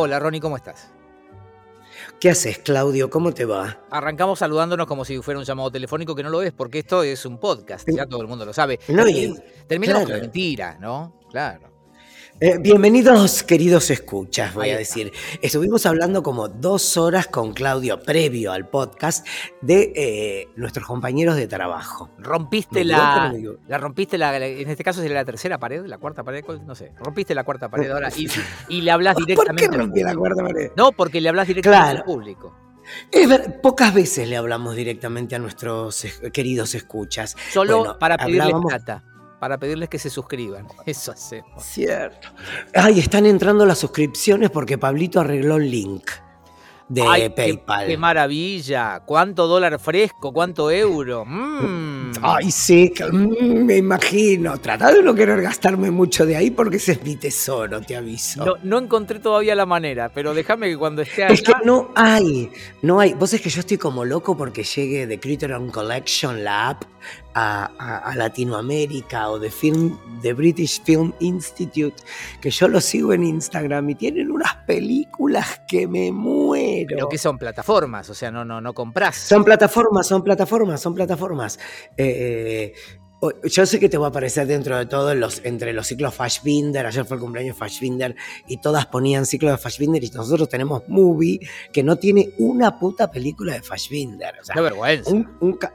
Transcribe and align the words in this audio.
Hola 0.00 0.18
Ronnie, 0.18 0.40
¿cómo 0.40 0.56
estás? 0.56 0.90
¿Qué 2.20 2.30
haces, 2.30 2.58
Claudio? 2.58 3.10
¿Cómo 3.10 3.32
te 3.32 3.44
va? 3.44 3.80
Arrancamos 3.90 4.38
saludándonos 4.38 4.86
como 4.86 5.04
si 5.04 5.20
fuera 5.22 5.38
un 5.40 5.44
llamado 5.44 5.70
telefónico 5.70 6.14
que 6.14 6.22
no 6.22 6.30
lo 6.30 6.42
es, 6.42 6.52
porque 6.52 6.78
esto 6.80 7.02
es 7.02 7.24
un 7.26 7.38
podcast, 7.38 7.88
ya 7.90 8.06
todo 8.06 8.22
el 8.22 8.28
mundo 8.28 8.44
lo 8.44 8.52
sabe. 8.52 8.78
No, 8.88 9.08
y- 9.08 9.34
Terminamos 9.66 10.02
claro. 10.04 10.06
con 10.06 10.12
la 10.16 10.20
mentira, 10.22 10.76
¿no? 10.80 11.20
Claro. 11.30 11.67
Eh, 12.40 12.56
bienvenidos, 12.60 13.42
queridos 13.42 13.90
escuchas, 13.90 14.54
voy 14.54 14.70
a 14.70 14.78
decir. 14.78 15.12
Estuvimos 15.42 15.86
hablando 15.86 16.22
como 16.22 16.46
dos 16.46 16.96
horas 16.96 17.26
con 17.26 17.52
Claudio 17.52 18.00
previo 18.00 18.52
al 18.52 18.68
podcast 18.68 19.26
de 19.60 19.92
eh, 19.96 20.48
nuestros 20.54 20.86
compañeros 20.86 21.34
de 21.34 21.48
trabajo. 21.48 22.10
Rompiste 22.18 22.84
la, 22.84 23.34
la 23.66 23.78
rompiste 23.78 24.16
la, 24.18 24.38
la- 24.38 24.46
en 24.46 24.70
este 24.70 24.84
caso 24.84 25.00
sería 25.00 25.16
la 25.16 25.24
tercera 25.24 25.58
pared, 25.58 25.84
la 25.86 25.98
cuarta 25.98 26.22
pared, 26.22 26.44
no 26.64 26.76
sé. 26.76 26.92
Rompiste 27.00 27.34
la 27.34 27.42
cuarta 27.42 27.68
pared 27.68 27.90
ahora 27.90 28.08
y, 28.16 28.28
y 28.68 28.82
le 28.82 28.90
hablas 28.92 29.14
¿Por 29.14 29.26
directamente. 29.26 29.62
qué 29.68 29.74
al 29.74 29.80
rompí 29.80 30.02
la 30.04 30.14
cuarta 30.14 30.42
pared? 30.44 30.70
No, 30.76 30.92
porque 30.92 31.20
le 31.20 31.28
hablas 31.30 31.48
directamente 31.48 31.82
Claro. 31.84 31.98
al 31.98 32.04
público. 32.04 32.56
Es 33.10 33.28
ver- 33.28 33.60
pocas 33.60 33.92
veces 33.92 34.28
le 34.28 34.36
hablamos 34.36 34.76
directamente 34.76 35.34
a 35.34 35.40
nuestros 35.40 36.06
queridos 36.32 36.76
escuchas. 36.76 37.34
Solo 37.52 37.78
Bueno, 37.78 37.98
para 37.98 38.14
hablábamos- 38.14 38.66
plata, 38.68 39.02
para 39.38 39.58
pedirles 39.58 39.88
que 39.88 39.98
se 39.98 40.10
suscriban. 40.10 40.66
Eso 40.86 41.12
hacemos. 41.12 41.62
Cierto. 41.64 42.28
Ay, 42.74 42.98
están 43.00 43.26
entrando 43.26 43.64
las 43.66 43.78
suscripciones 43.78 44.50
porque 44.50 44.78
Pablito 44.78 45.20
arregló 45.20 45.56
el 45.56 45.70
link 45.70 46.10
de 46.88 47.02
Ay, 47.02 47.22
qué- 47.22 47.30
PayPal. 47.30 47.86
Qué, 47.86 47.98
maravilla. 47.98 49.00
¿Cuánto 49.04 49.46
dólar 49.46 49.78
fresco? 49.78 50.32
¿Cuánto 50.32 50.70
euro? 50.70 51.24
Mm. 52.08 52.12
Ay, 52.22 52.50
sí, 52.50 52.90
que- 52.94 53.04
mm, 53.04 53.64
me 53.66 53.76
imagino. 53.76 54.56
Trata 54.58 54.90
de 54.92 55.02
no 55.02 55.14
querer 55.14 55.42
gastarme 55.42 55.90
mucho 55.90 56.24
de 56.24 56.36
ahí 56.36 56.50
porque 56.50 56.76
ese 56.78 56.92
es 56.92 57.02
mi 57.02 57.16
tesoro, 57.16 57.80
te 57.82 57.96
aviso. 57.96 58.44
No, 58.46 58.54
no 58.62 58.78
encontré 58.78 59.18
todavía 59.18 59.54
la 59.54 59.66
manera, 59.66 60.08
pero 60.08 60.32
déjame 60.32 60.68
que 60.70 60.78
cuando 60.78 61.02
esté 61.02 61.24
allá. 61.24 61.34
es 61.34 61.42
que 61.42 61.52
no 61.64 61.90
hay, 61.96 62.50
no 62.80 62.98
hay. 63.00 63.12
Vos 63.14 63.34
es 63.34 63.42
que 63.42 63.50
yo 63.50 63.60
estoy 63.60 63.76
como 63.76 64.04
loco 64.06 64.36
porque 64.36 64.62
llegue 64.62 65.06
de 65.06 65.20
Criterion 65.20 65.68
Collection, 65.70 66.42
la 66.44 66.70
app, 66.70 66.84
a, 67.38 67.70
a- 67.78 67.98
a 68.10 68.14
Latinoamérica 68.16 69.30
o 69.30 69.38
de 69.38 69.50
Film, 69.50 69.96
de 70.22 70.32
British 70.32 70.82
Film 70.82 71.12
Institute, 71.20 71.94
que 72.40 72.50
yo 72.50 72.68
lo 72.68 72.80
sigo 72.80 73.12
en 73.12 73.22
Instagram 73.24 73.90
y 73.90 73.94
tienen 73.94 74.30
unas 74.30 74.54
películas 74.66 75.60
que 75.68 75.86
me 75.86 76.10
muero. 76.12 76.86
Pero 76.88 77.08
que 77.08 77.18
son 77.18 77.38
plataformas, 77.38 78.08
o 78.10 78.14
sea, 78.14 78.30
no, 78.30 78.44
no, 78.44 78.60
no 78.60 78.74
compras. 78.74 79.16
Son 79.16 79.44
plataformas, 79.44 80.06
son 80.06 80.22
plataformas, 80.24 80.80
son 80.80 80.94
plataformas. 80.94 81.58
Eh, 81.96 82.72
o- 83.20 83.32
yo 83.44 83.66
sé 83.66 83.80
que 83.80 83.88
te 83.88 83.98
va 83.98 84.06
a 84.06 84.10
aparecer 84.10 84.46
dentro 84.46 84.76
de 84.78 84.86
todo 84.86 85.12
los, 85.14 85.40
entre 85.44 85.72
los 85.72 85.86
ciclos 85.88 86.14
Fashbinder. 86.14 86.86
Ayer 86.86 87.04
fue 87.04 87.16
el 87.16 87.20
cumpleaños 87.20 87.56
de 87.56 87.58
Fashbinder 87.58 88.14
y 88.46 88.58
todas 88.58 88.86
ponían 88.86 89.26
ciclo 89.26 89.50
de 89.50 89.58
Fashbinder 89.58 90.02
y 90.04 90.10
nosotros 90.10 90.48
tenemos 90.48 90.82
Movie 90.88 91.40
que 91.72 91.82
no 91.82 91.96
tiene 91.96 92.30
una 92.38 92.78
puta 92.78 93.10
película 93.10 93.54
de 93.54 93.62
Fashbinder. 93.62 94.34
O 94.40 94.44
sea, 94.44 94.54
Qué 94.54 94.60
vergüenza. 94.60 95.10
un- 95.10 95.28
un 95.40 95.52
ca- 95.54 95.74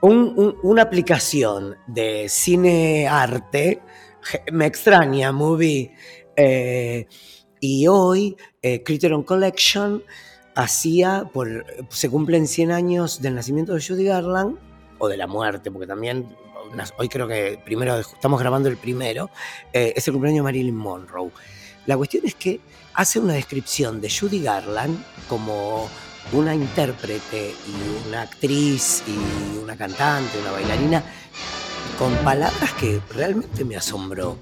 un- 0.00 0.32
un- 0.36 0.56
una 0.62 0.82
aplicación 0.82 1.76
de 1.86 2.28
cine 2.28 3.08
arte 3.08 3.80
me 4.52 4.66
extraña, 4.66 5.32
Movie. 5.32 5.92
Eh, 6.36 7.06
y 7.60 7.86
hoy 7.88 8.36
eh, 8.62 8.82
Criterion 8.82 9.22
Collection 9.22 10.02
hacía, 10.54 11.28
por, 11.32 11.64
se 11.88 12.08
cumplen 12.10 12.46
100 12.46 12.72
años 12.72 13.20
del 13.22 13.34
nacimiento 13.34 13.74
de 13.74 13.82
Judy 13.82 14.04
Garland, 14.04 14.58
o 14.98 15.08
de 15.08 15.16
la 15.16 15.26
muerte, 15.26 15.70
porque 15.70 15.86
también 15.86 16.36
hoy 16.98 17.08
creo 17.08 17.26
que 17.26 17.58
primero 17.64 17.98
estamos 17.98 18.38
grabando 18.38 18.68
el 18.68 18.76
primero, 18.76 19.30
eh, 19.72 19.94
es 19.96 20.06
el 20.06 20.12
cumpleaños 20.12 20.40
de 20.40 20.42
Marilyn 20.42 20.76
Monroe. 20.76 21.30
La 21.86 21.96
cuestión 21.96 22.24
es 22.26 22.34
que 22.34 22.60
hace 22.94 23.18
una 23.18 23.32
descripción 23.32 24.00
de 24.02 24.10
Judy 24.10 24.42
Garland 24.42 25.02
como 25.28 25.88
una 26.32 26.54
intérprete 26.54 27.54
y 27.66 28.08
una 28.08 28.22
actriz 28.22 29.02
y 29.06 29.58
una 29.58 29.76
cantante, 29.76 30.38
una 30.40 30.52
bailarina, 30.52 31.02
con 31.98 32.14
palabras 32.24 32.72
que 32.74 33.00
realmente 33.10 33.64
me 33.64 33.76
asombró. 33.76 34.38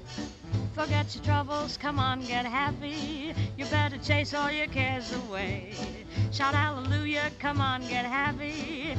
Shout 6.31 6.53
hallelujah, 6.53 7.31
come 7.41 7.59
on, 7.59 7.81
get 7.81 8.05
happy. 8.05 8.93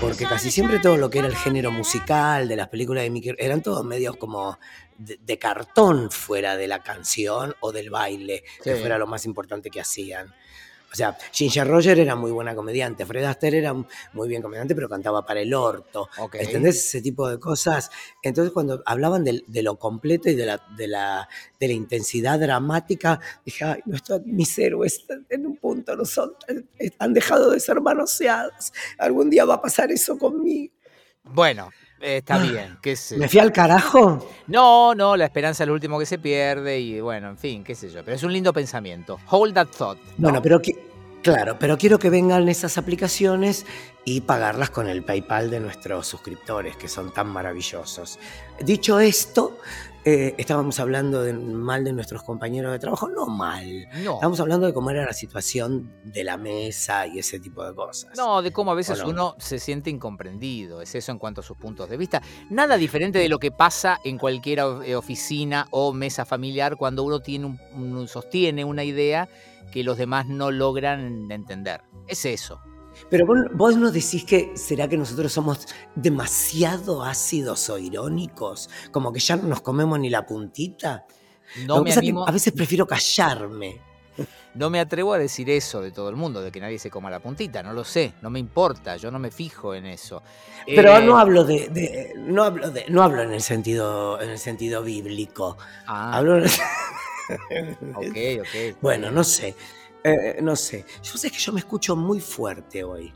Porque 0.00 0.24
casi 0.26 0.50
siempre 0.50 0.78
todo 0.78 0.96
lo 0.96 1.10
que 1.10 1.18
era 1.18 1.28
el 1.28 1.36
género 1.36 1.70
musical 1.70 2.48
de 2.48 2.56
las 2.56 2.68
películas 2.68 3.02
de 3.04 3.10
Mickey 3.10 3.34
eran 3.38 3.62
todos 3.62 3.84
medios 3.84 4.16
como 4.16 4.58
de, 4.96 5.18
de 5.20 5.38
cartón 5.38 6.10
fuera 6.10 6.56
de 6.56 6.68
la 6.68 6.82
canción 6.82 7.54
o 7.60 7.72
del 7.72 7.90
baile, 7.90 8.44
que 8.62 8.74
Sí. 8.74 8.80
fuera 8.80 8.98
lo 8.98 9.06
más 9.06 9.24
importante 9.24 9.70
que 9.70 9.80
hacían. 9.80 10.34
O 10.90 10.96
sea, 10.96 11.16
Ginger 11.32 11.68
Roger 11.68 11.98
era 11.98 12.16
muy 12.16 12.30
buena 12.30 12.54
comediante, 12.54 13.04
Fred 13.04 13.24
Astaire 13.24 13.58
era 13.58 13.74
muy 13.74 14.26
bien 14.28 14.40
comediante, 14.40 14.74
pero 14.74 14.88
cantaba 14.88 15.24
para 15.24 15.40
el 15.40 15.52
orto. 15.52 16.08
Ok. 16.18 16.36
¿Entendés 16.36 16.76
ese 16.76 17.02
tipo 17.02 17.28
de 17.28 17.38
cosas? 17.38 17.90
Entonces, 18.22 18.52
cuando 18.52 18.82
hablaban 18.86 19.22
del- 19.22 19.44
de, 19.46 19.62
lo 19.62 19.76
completo 19.78 20.30
y 20.30 20.34
de 20.34 20.46
la, 20.46 20.62
de, 20.76 20.88
la, 20.88 21.28
de 21.60 21.68
la 21.68 21.74
intensidad 21.74 22.38
dramática, 22.40 23.20
dije, 23.44 23.64
ay, 23.66 23.80
no, 23.84 23.96
esto- 23.96 24.22
mis 24.24 24.58
héroes 24.58 25.04
en 25.28 25.46
un 25.46 25.56
punto 25.58 25.94
no 25.94 26.04
son, 26.06 26.32
eh, 26.78 26.90
han 26.98 27.12
dejado 27.12 27.50
de 27.50 27.60
ser 27.60 27.80
manoseados. 27.82 28.72
Algún 28.98 29.28
día 29.28 29.44
va 29.44 29.54
a 29.54 29.62
pasar 29.62 29.92
eso 29.92 30.16
conmigo. 30.16 30.72
Bueno, 31.22 31.70
eh, 32.00 32.18
está 32.18 32.38
bien, 32.38 32.78
qué 32.82 32.96
sé 32.96 33.16
yo. 33.16 33.20
¿Me 33.20 33.28
fui 33.28 33.40
al 33.40 33.52
carajo? 33.52 34.26
No, 34.46 34.94
no, 34.94 35.16
la 35.16 35.24
esperanza 35.24 35.64
es 35.64 35.68
lo 35.68 35.74
último 35.74 35.98
que 35.98 36.06
se 36.06 36.18
pierde 36.18 36.78
y 36.80 37.00
bueno, 37.00 37.28
en 37.28 37.38
fin, 37.38 37.64
qué 37.64 37.74
sé 37.74 37.90
yo. 37.90 38.02
Pero 38.04 38.16
es 38.16 38.22
un 38.22 38.32
lindo 38.32 38.52
pensamiento. 38.52 39.18
Hold 39.30 39.54
that 39.54 39.68
thought. 39.76 39.98
¿no? 40.16 40.28
Bueno, 40.28 40.42
pero 40.42 40.60
qui- 40.60 40.78
claro, 41.22 41.56
pero 41.58 41.76
quiero 41.78 41.98
que 41.98 42.10
vengan 42.10 42.48
esas 42.48 42.78
aplicaciones 42.78 43.66
y 44.04 44.22
pagarlas 44.22 44.70
con 44.70 44.88
el 44.88 45.02
PayPal 45.02 45.50
de 45.50 45.60
nuestros 45.60 46.06
suscriptores, 46.06 46.76
que 46.76 46.88
son 46.88 47.12
tan 47.12 47.26
maravillosos. 47.28 48.18
Dicho 48.64 48.98
esto, 48.98 49.56
eh, 50.04 50.34
estábamos 50.36 50.80
hablando 50.80 51.22
de- 51.22 51.32
mal 51.32 51.84
de 51.84 51.92
nuestros 51.92 52.22
compañeros 52.24 52.72
de 52.72 52.78
trabajo, 52.80 53.08
no 53.08 53.26
mal. 53.26 53.86
No. 54.02 54.14
Estamos 54.14 54.40
hablando 54.40 54.66
de 54.66 54.72
cómo 54.74 54.90
era 54.90 55.04
la 55.04 55.12
situación 55.12 55.92
de 56.04 56.24
la 56.24 56.36
mesa 56.36 57.06
y 57.06 57.18
ese 57.20 57.38
tipo 57.38 57.64
de 57.64 57.74
cosas. 57.74 58.16
No, 58.16 58.42
de 58.42 58.50
cómo 58.52 58.72
a 58.72 58.74
veces 58.74 58.98
uno 59.10 59.34
se 59.38 59.58
siente 59.60 59.90
incomprendido, 59.90 60.82
es 60.82 60.94
eso 60.94 61.12
en 61.12 61.18
cuanto 61.18 61.40
a 61.40 61.44
sus 61.44 61.56
puntos 61.56 61.88
de 61.88 61.96
vista. 61.96 62.20
Nada 62.50 62.76
diferente 62.76 63.18
de 63.18 63.28
lo 63.28 63.38
que 63.38 63.52
pasa 63.52 63.98
en 64.04 64.18
cualquier 64.18 64.58
eh, 64.84 64.96
oficina 64.96 65.68
o 65.70 65.92
mesa 65.92 66.24
familiar 66.24 66.76
cuando 66.76 67.04
uno 67.04 67.20
tiene 67.20 67.46
un, 67.46 67.60
un- 67.74 68.08
sostiene 68.08 68.64
una 68.64 68.82
idea 68.84 69.28
que 69.72 69.84
los 69.84 69.98
demás 69.98 70.26
no 70.26 70.50
logran 70.50 71.30
entender. 71.30 71.82
Es 72.08 72.24
eso. 72.24 72.60
Pero 73.10 73.26
vos, 73.26 73.38
vos 73.54 73.76
no 73.76 73.90
decís 73.90 74.24
que 74.24 74.52
será 74.56 74.88
que 74.88 74.96
nosotros 74.96 75.32
somos 75.32 75.66
demasiado 75.94 77.02
ácidos 77.02 77.68
o 77.70 77.78
irónicos, 77.78 78.68
como 78.90 79.12
que 79.12 79.20
ya 79.20 79.36
no 79.36 79.44
nos 79.44 79.60
comemos 79.60 79.98
ni 79.98 80.10
la 80.10 80.26
puntita. 80.26 81.06
No 81.66 81.82
me, 81.82 81.92
que 81.94 82.12
a 82.26 82.30
veces 82.30 82.52
prefiero 82.52 82.86
callarme. 82.86 83.80
no 84.54 84.68
me 84.68 84.80
atrevo 84.80 85.14
a 85.14 85.18
decir 85.18 85.48
eso 85.48 85.80
de 85.80 85.92
todo 85.92 86.08
el 86.10 86.16
mundo, 86.16 86.42
de 86.42 86.50
que 86.52 86.60
nadie 86.60 86.78
se 86.78 86.90
coma 86.90 87.08
la 87.10 87.20
puntita, 87.20 87.62
no 87.62 87.72
lo 87.72 87.84
sé, 87.84 88.12
no 88.20 88.28
me 88.28 88.38
importa, 88.38 88.96
yo 88.96 89.10
no 89.10 89.18
me 89.18 89.30
fijo 89.30 89.74
en 89.74 89.86
eso. 89.86 90.22
Pero 90.66 90.98
Eh, 90.98 91.02
no 91.06 91.18
hablo 91.18 91.44
de, 91.44 91.68
de- 91.68 92.12
no 92.18 92.42
hablo 92.44 92.70
de, 92.70 92.84
no 92.90 93.02
hablo 93.02 93.22
en 93.22 93.32
el 93.32 93.40
sentido, 93.40 94.20
en 94.20 94.28
el 94.30 94.38
sentido 94.38 94.82
bíblico. 94.82 95.56
ah, 95.86 96.16
Hablo 96.18 96.38
en- 96.38 96.50
ok, 97.94 98.16
ok. 98.40 98.76
bueno, 98.82 99.10
no 99.10 99.24
sé. 99.24 99.54
Eh, 100.04 100.38
no 100.42 100.54
sé. 100.56 100.84
Yo 101.02 101.18
sé 101.18 101.30
que 101.30 101.38
yo 101.38 101.52
me 101.52 101.60
escucho 101.60 101.96
muy 101.96 102.20
fuerte 102.20 102.84
hoy. 102.84 103.12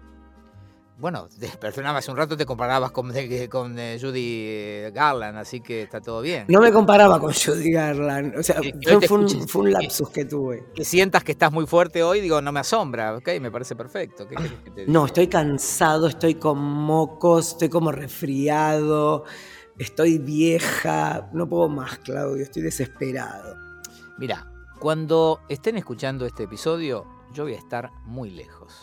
Bueno, 0.98 1.26
perdóname, 1.60 1.98
hace 1.98 2.12
un 2.12 2.16
rato 2.16 2.36
te 2.36 2.46
comparabas 2.46 2.92
con, 2.92 3.08
de- 3.10 3.48
con 3.48 3.76
eh, 3.76 3.98
Judy 4.00 4.88
Garland, 4.94 5.36
así 5.36 5.60
que 5.60 5.82
está 5.82 6.00
todo 6.00 6.20
bien. 6.20 6.44
No 6.46 6.60
me 6.60 6.70
comparaba 6.70 7.18
con 7.18 7.32
Judy 7.32 7.72
Garland. 7.72 8.36
O 8.38 8.42
sea, 8.42 8.60
Que- 8.60 8.72
que 8.72 8.98
fue, 8.98 9.08
te 9.08 9.14
un, 9.14 9.24
escuches. 9.24 9.50
fue 9.50 9.62
un 9.62 9.72
lapsus 9.72 10.08
que 10.10 10.24
tuve. 10.26 10.64
Que 10.76 10.84
sientas 10.84 11.24
que 11.24 11.32
estás 11.32 11.50
muy 11.50 11.66
fuerte 11.66 12.04
hoy, 12.04 12.20
digo, 12.20 12.40
no 12.40 12.52
me 12.52 12.60
asombra, 12.60 13.16
ok, 13.16 13.30
me 13.40 13.50
parece 13.50 13.74
perfecto. 13.74 14.28
¿Qué 14.28 14.36
querés 14.36 14.52
que 14.64 14.70
te? 14.70 14.86
No, 14.86 15.06
estoy 15.06 15.26
cansado, 15.26 16.06
estoy 16.06 16.36
con 16.36 16.58
mocos, 16.60 17.48
estoy 17.52 17.68
como 17.68 17.90
resfriado, 17.90 19.24
estoy 19.78 20.18
vieja. 20.18 21.28
No 21.32 21.48
puedo 21.48 21.68
más, 21.68 21.98
Claudio, 21.98 22.44
estoy 22.44 22.62
desesperado. 22.62 23.56
Mira, 24.18 24.51
cuando 24.82 25.40
estén 25.48 25.76
escuchando 25.76 26.26
este 26.26 26.42
episodio, 26.42 27.06
yo 27.32 27.44
voy 27.44 27.54
a 27.54 27.58
estar 27.58 27.92
muy 28.04 28.30
lejos. 28.30 28.82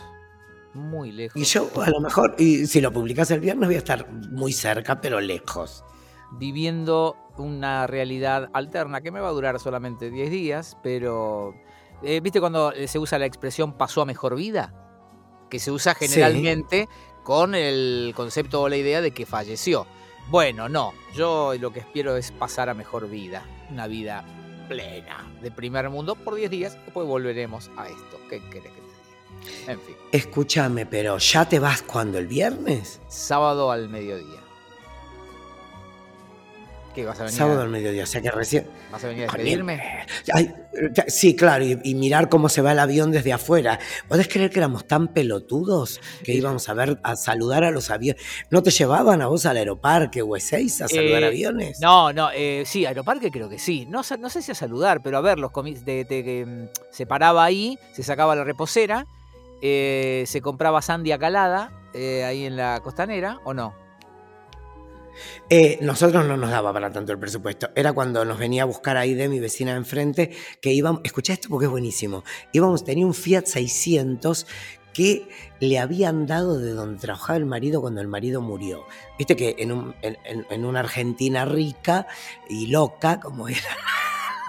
Muy 0.74 1.12
lejos. 1.12 1.36
Y 1.42 1.44
yo, 1.44 1.70
a 1.82 1.90
lo 1.90 2.00
mejor, 2.00 2.36
y 2.38 2.68
si 2.68 2.80
lo 2.80 2.92
publicas 2.94 3.30
el 3.32 3.42
viernes, 3.42 3.68
voy 3.68 3.76
a 3.76 3.80
estar 3.80 4.10
muy 4.10 4.54
cerca, 4.54 5.02
pero 5.02 5.20
lejos. 5.20 5.84
viviendo 6.32 7.18
una 7.38 7.86
realidad 7.88 8.50
alterna 8.54 9.02
que 9.02 9.12
me 9.12 9.20
va 9.20 9.28
a 9.30 9.32
durar 9.32 9.60
solamente 9.60 10.10
10 10.10 10.30
días, 10.32 10.78
pero 10.84 11.54
eh, 12.04 12.20
¿viste 12.22 12.40
cuando 12.40 12.72
eh, 12.72 12.88
se 12.88 12.98
usa 13.00 13.18
la 13.20 13.26
expresión 13.26 13.74
pasó 13.74 14.02
a 14.04 14.06
mejor 14.06 14.36
vida? 14.36 14.74
Que 15.50 15.60
se 15.60 15.72
usa 15.72 15.96
Sí. 15.96 16.08
generalmente 16.08 16.88
con 17.24 17.56
el 17.56 18.14
concepto 18.16 18.62
o 18.62 18.70
la 18.70 18.78
idea 18.78 19.02
de 19.02 19.12
que 19.12 19.26
falleció. 19.26 19.86
Bueno, 20.30 20.70
no, 20.70 20.94
yo 21.16 21.54
lo 21.60 21.74
que 21.74 21.80
espero 21.80 22.16
es 22.16 22.32
pasar 22.32 22.70
a 22.70 22.74
mejor 22.74 23.10
vida, 23.10 23.44
una 23.72 23.88
vida 23.88 24.24
plena 24.70 25.30
de 25.42 25.52
primer 25.52 25.90
mundo 25.90 26.16
por 26.16 26.36
10 26.36 26.50
días. 26.50 26.78
Después 26.86 27.06
volveremos 27.06 27.70
a 27.76 27.90
esto. 27.90 28.18
¿Qué 28.30 28.40
querés 28.50 28.52
que 28.52 28.60
te 28.62 28.70
diga? 28.70 29.72
En 29.74 29.80
fin, 29.82 29.96
Escúchame, 30.14 30.86
pero 30.86 31.18
¿ya 31.18 31.48
te 31.50 31.60
vas 31.60 31.82
cuando 31.82 32.18
el 32.20 32.28
viernes? 32.28 33.02
sábado 33.10 33.72
al 33.72 33.90
mediodía. 33.90 34.40
¿Qué 37.02 37.06
vas 37.06 37.20
a 37.20 37.24
venir? 37.24 37.38
Sábado 37.38 37.60
a, 37.60 37.64
al 37.64 37.70
mediodía, 37.70 38.04
o 38.04 38.08
sea 38.08 38.22
que 38.22 38.30
recién... 38.32 38.68
¿Vas 38.92 39.04
a 39.04 39.08
venir 39.08 39.24
a 39.24 39.28
despedirme? 39.28 39.82
Ay, 40.34 40.54
sí, 41.08 41.36
claro, 41.36 41.64
y, 41.64 41.80
y 41.84 41.96
mirar 41.96 42.30
cómo 42.30 42.50
se 42.50 42.62
va 42.62 42.72
el 42.74 42.80
avión 42.80 43.12
desde 43.12 43.32
afuera. 43.34 43.80
¿Podés 44.08 44.28
creer 44.28 44.50
que 44.50 44.60
éramos 44.60 44.86
tan 44.86 45.08
pelotudos 45.10 46.02
que 46.24 46.34
íbamos 46.34 46.68
a 46.70 46.74
ver, 46.74 47.00
a 47.04 47.16
saludar 47.16 47.64
a 47.64 47.72
los 47.72 47.90
aviones? 47.90 48.22
¿No 48.50 48.64
te 48.64 48.72
llevaban 48.72 49.22
a 49.22 49.28
vos 49.28 49.46
al 49.46 49.58
aeroparque 49.58 50.22
o 50.22 50.36
a 50.82 50.88
saludar 50.88 51.24
Eh, 51.24 51.28
aviones? 51.28 51.80
No, 51.80 52.12
no, 52.12 52.30
eh, 52.34 52.64
sí, 52.66 52.86
Aeroparque 52.86 53.32
creo 53.32 53.48
que 53.50 53.60
sí. 53.60 53.86
No, 53.86 54.04
sé 54.30 54.42
si 54.42 54.52
a 54.52 54.56
saludar, 54.56 55.02
pero 55.02 55.18
a 55.18 55.22
ver, 55.22 55.40
los 55.40 55.52
comi- 55.52 55.80
de, 55.80 56.04
de- 56.06 56.46
mm, 56.46 56.68
se 56.92 57.06
paraba 57.06 57.44
ahí, 57.46 57.78
se 57.94 58.04
sacaba 58.04 58.36
la 58.36 58.44
reposera, 58.44 59.06
eh, 59.62 60.24
se 60.28 60.42
compraba 60.42 60.82
sandia 60.82 61.18
calada 61.18 61.72
eh, 61.94 62.24
ahí 62.24 62.46
en 62.46 62.56
la 62.58 62.80
costanera, 62.84 63.40
¿o 63.46 63.54
no? 63.54 63.74
Eh, 65.50 65.78
nosotros 65.82 66.26
no 66.26 66.38
nos 66.38 66.50
daba 66.50 66.72
para 66.74 66.92
tanto 66.92 67.12
el 67.12 67.20
presupuesto. 67.20 67.70
Era 67.76 67.94
cuando 67.94 68.24
nos 68.26 68.38
venía 68.38 68.64
a 68.64 68.66
buscar 68.66 68.98
Aide, 68.98 69.28
mi 69.30 69.40
vecina 69.40 69.72
de 69.72 69.78
enfrente, 69.78 70.32
que 70.62 70.72
íbamos, 70.74 71.02
escuché 71.04 71.34
esto 71.34 71.50
porque 71.50 71.66
es 71.66 71.72
buenísimo, 71.72 72.24
íbamos, 72.52 72.84
tenía 72.84 73.06
un 73.06 73.14
Fiat 73.14 73.46
600 73.46 74.48
que 74.94 75.30
le 75.60 75.78
habían 75.80 76.26
dado 76.26 76.58
de 76.60 76.72
donde 76.72 77.00
trabajaba 77.00 77.38
el 77.38 77.46
marido 77.46 77.80
cuando 77.80 78.02
el 78.02 78.08
marido 78.08 78.42
murió. 78.42 78.86
Viste 79.18 79.36
que 79.36 79.56
en, 79.60 79.72
un- 79.72 79.96
en- 80.02 80.18
en- 80.26 80.46
en 80.50 80.66
una 80.66 80.80
Argentina 80.82 81.46
rica 81.46 82.08
y 82.50 82.68
loca, 82.68 83.20
como 83.20 83.48
era, 83.48 83.60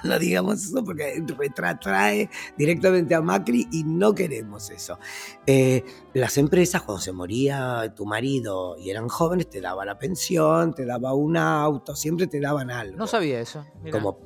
no 0.05 0.19
digamos 0.19 0.65
eso 0.65 0.85
porque 0.85 1.23
retrae 1.57 2.31
directamente 2.57 3.15
a 3.15 3.21
Macri 3.21 3.69
y 3.73 3.85
no 3.85 4.15
queremos 4.15 4.71
eso. 4.71 4.99
Eh, 5.47 5.85
las 6.15 6.39
empresas, 6.39 6.83
cuando 6.83 7.01
se 7.01 7.13
moría 7.13 7.93
tu 7.95 8.07
marido 8.07 8.77
y 8.79 8.91
eran 8.91 9.09
jóvenes, 9.09 9.49
te 9.49 9.61
daba 9.61 9.85
la 9.85 9.99
pensión, 9.99 10.75
te 10.75 10.85
daba 10.85 11.15
un 11.15 11.37
auto, 11.37 11.95
siempre 11.95 12.27
te 12.27 12.41
daban 12.41 12.71
algo. 12.71 12.97
No 12.97 13.07
sabía 13.07 13.41
eso. 13.41 13.65
mirá. 13.83 13.99
Como, 13.99 14.19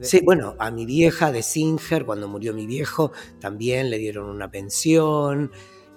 sí, 0.00 0.20
bueno, 0.24 0.54
a 0.58 0.70
mi 0.70 0.86
vieja 0.86 1.32
de 1.32 1.42
Singer, 1.42 2.04
cuando 2.04 2.28
murió 2.28 2.54
mi 2.54 2.66
viejo, 2.66 3.12
también 3.40 3.90
le 3.90 3.98
dieron 3.98 4.28
una 4.28 4.50
pensión, 4.50 5.50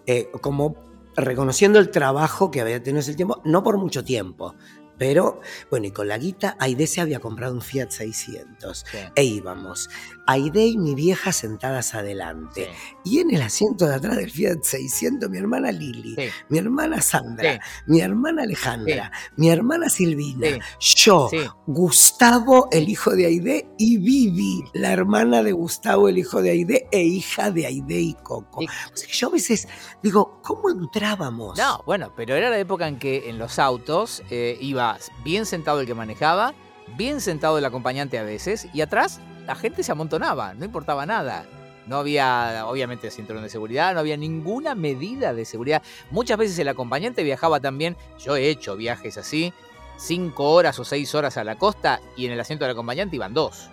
eh, 0.05 0.29
como 0.41 0.75
reconociendo 1.17 1.79
el 1.79 1.91
trabajo 1.91 2.51
que 2.51 2.61
había 2.61 2.81
tenido 2.81 2.99
ese 2.99 3.13
tiempo, 3.13 3.41
no 3.45 3.63
por 3.63 3.77
mucho 3.77 4.03
tiempo. 4.03 4.55
Pero, 4.97 5.41
bueno, 5.69 5.87
y 5.87 5.91
con 5.91 6.07
la 6.07 6.17
guita, 6.17 6.55
Aide 6.59 6.87
se 6.87 7.01
había 7.01 7.19
comprado 7.19 7.53
un 7.53 7.61
Fiat 7.61 7.89
600. 7.89 8.85
Sí, 8.89 8.97
E 9.15 9.23
íbamos, 9.23 9.89
Aide 10.27 10.65
y 10.65 10.77
mi 10.77 10.95
vieja 10.95 11.31
sentadas 11.31 11.93
adelante. 11.95 12.65
sí, 12.65 12.91
Y 13.03 13.19
en 13.19 13.33
el 13.33 13.41
asiento 13.41 13.87
de 13.87 13.95
atrás 13.95 14.17
del 14.17 14.31
Fiat 14.31 14.63
600, 14.63 15.29
mi 15.29 15.37
hermana 15.37 15.71
Lili, 15.71 16.15
sí, 16.15 16.29
mi 16.49 16.57
hermana 16.57 17.01
Sandra, 17.01 17.53
sí, 17.53 17.59
mi 17.87 18.01
hermana 18.01 18.43
Alejandra, 18.43 19.11
mi 19.35 19.49
hermana 19.49 19.89
Silvina, 19.89 20.59
yo. 20.79 21.29
Gustavo, 21.67 22.67
el 22.71 22.89
hijo 22.89 23.11
de 23.11 23.25
Aide, 23.25 23.67
y 23.77 23.97
Vivi, 23.97 24.63
la 24.73 24.91
hermana 24.91 25.43
de 25.43 25.51
Gustavo, 25.51 26.09
el 26.09 26.17
hijo 26.17 26.41
de 26.41 26.51
Aide, 26.51 26.87
e 26.91 27.03
hija 27.03 27.51
de 27.51 27.65
Aide 27.65 27.99
y 27.99 28.13
Coco. 28.13 28.61
O 28.61 28.97
sea 28.97 29.09
yo 29.09 29.27
a 29.27 29.31
veces 29.31 29.67
digo, 30.01 30.39
¿cómo 30.43 30.69
entrábamos? 30.69 31.57
No, 31.57 31.81
bueno, 31.85 32.11
pero 32.15 32.35
era 32.35 32.49
la 32.49 32.57
época 32.57 32.87
en 32.87 32.99
que 32.99 33.29
en 33.29 33.37
los 33.37 33.59
autos 33.59 34.23
eh, 34.29 34.57
iba 34.61 34.97
bien 35.23 35.45
sentado 35.45 35.79
el 35.81 35.87
que 35.87 35.93
manejaba, 35.93 36.53
bien 36.97 37.21
sentado 37.21 37.57
el 37.57 37.65
acompañante 37.65 38.17
a 38.19 38.23
veces, 38.23 38.67
y 38.73 38.81
atrás 38.81 39.19
la 39.45 39.55
gente 39.55 39.83
se 39.83 39.91
amontonaba, 39.91 40.53
no 40.53 40.65
importaba 40.65 41.05
nada. 41.05 41.45
No 41.87 41.97
había, 41.97 42.65
obviamente, 42.67 43.11
cinturón 43.11 43.43
de 43.43 43.49
seguridad, 43.49 43.93
no 43.93 43.99
había 43.99 44.17
ninguna 44.17 44.73
medida 44.73 45.33
de 45.35 45.45
seguridad. 45.45 45.83
Muchas 46.09 46.37
veces 46.37 46.57
el 46.57 46.67
acompañante 46.67 47.21
viajaba 47.23 47.59
también, 47.59 47.95
yo 48.17 48.35
he 48.35 48.49
hecho 48.49 48.75
viajes 48.75 49.17
así, 49.19 49.53
cinco 49.97 50.49
horas 50.51 50.79
o 50.79 50.83
seis 50.83 51.13
horas 51.13 51.37
a 51.37 51.43
la 51.43 51.57
costa 51.59 51.99
y 52.17 52.25
en 52.25 52.31
el 52.31 52.39
asiento 52.39 52.65
del 52.65 52.71
acompañante 52.71 53.15
iban 53.17 53.35
dos. 53.35 53.69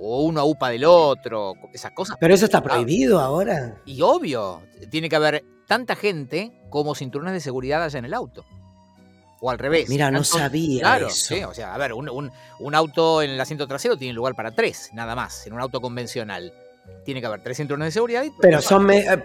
O 0.00 0.22
uno 0.24 0.40
a 0.40 0.44
upa 0.44 0.68
del 0.70 0.84
otro, 0.84 1.54
esas 1.72 1.92
cosas. 1.92 2.16
Pero 2.18 2.34
eso 2.34 2.44
está 2.46 2.58
Ah, 2.58 2.62
prohibido 2.62 3.20
ahora. 3.20 3.76
y 3.86 4.02
obvio, 4.02 4.62
tiene 4.90 5.08
que 5.08 5.14
haber 5.16 5.44
tanta 5.68 5.94
gente 5.94 6.52
como 6.70 6.96
cinturones 6.96 7.34
de 7.34 7.40
seguridad 7.40 7.84
allá 7.84 8.00
en 8.00 8.04
el 8.06 8.14
auto. 8.14 8.44
O 9.46 9.50
al 9.50 9.58
revés. 9.58 9.90
Mira, 9.90 10.10
no 10.10 10.22
Tanto- 10.22 10.38
sabía 10.38 10.80
Claro, 10.80 11.08
eso. 11.08 11.34
sí, 11.34 11.44
o 11.44 11.52
sea, 11.52 11.74
a 11.74 11.76
ver, 11.76 11.92
un, 11.92 12.08
un- 12.08 12.32
un 12.60 12.74
auto 12.74 13.20
en 13.20 13.28
el 13.32 13.38
asiento 13.38 13.68
trasero 13.68 13.94
tiene 13.94 14.14
lugar 14.14 14.34
para 14.34 14.52
tres, 14.52 14.88
nada 14.94 15.14
más, 15.14 15.46
en 15.46 15.52
un 15.52 15.60
auto 15.60 15.82
convencional. 15.82 16.50
Tiene 17.04 17.20
que 17.20 17.26
haber 17.26 17.42
tres 17.42 17.58
cinturones 17.58 17.88
de 17.88 17.92
seguridad. 17.92 18.24
y- 18.24 18.32
Pero 18.40 18.62
son, 18.62 18.86
me- 18.86 19.00
eh, 19.00 19.22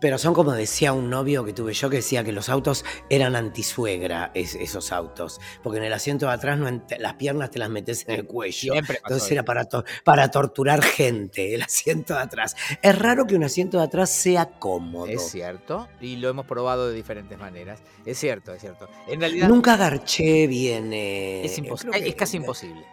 pero 0.00 0.18
son 0.18 0.34
como 0.34 0.52
decía 0.52 0.92
un 0.92 1.08
novio 1.10 1.44
que 1.44 1.52
tuve 1.52 1.72
yo 1.74 1.88
que 1.90 1.96
decía 1.96 2.24
que 2.24 2.32
los 2.32 2.48
autos 2.48 2.84
eran 3.10 3.36
antisuegra, 3.36 4.30
es- 4.34 4.54
esos 4.54 4.92
autos. 4.92 5.40
Porque 5.62 5.78
en 5.78 5.84
el 5.84 5.92
asiento 5.92 6.26
de 6.26 6.32
atrás 6.32 6.58
no 6.58 6.68
las 6.98 7.14
piernas 7.14 7.50
te 7.50 7.58
las 7.58 7.70
metes 7.70 8.04
en 8.08 8.14
el 8.16 8.26
cuello. 8.26 8.72
Siempre 8.72 8.98
Entonces 9.02 9.30
era 9.32 9.44
para, 9.44 9.64
to- 9.66 9.84
para 10.04 10.30
torturar 10.30 10.82
gente, 10.82 11.54
el 11.54 11.62
asiento 11.62 12.14
de 12.14 12.20
atrás. 12.20 12.56
Es 12.82 12.98
raro 12.98 13.26
que 13.26 13.34
un 13.36 13.44
asiento 13.44 13.78
de 13.78 13.84
atrás 13.84 14.10
sea 14.10 14.46
cómodo. 14.58 15.06
Es 15.06 15.30
cierto, 15.30 15.88
y 16.00 16.16
lo 16.16 16.28
hemos 16.28 16.46
probado 16.46 16.88
de 16.88 16.94
diferentes 16.94 17.38
maneras. 17.38 17.80
Es 18.04 18.18
cierto, 18.18 18.52
es 18.52 18.60
cierto. 18.60 18.88
En 19.08 19.20
realidad 19.20 19.48
Nunca 19.48 19.76
garché 19.76 20.46
bien. 20.46 20.92
eh, 20.92 21.44
es 21.44 22.14
casi 22.14 22.36
imposible. 22.36 22.84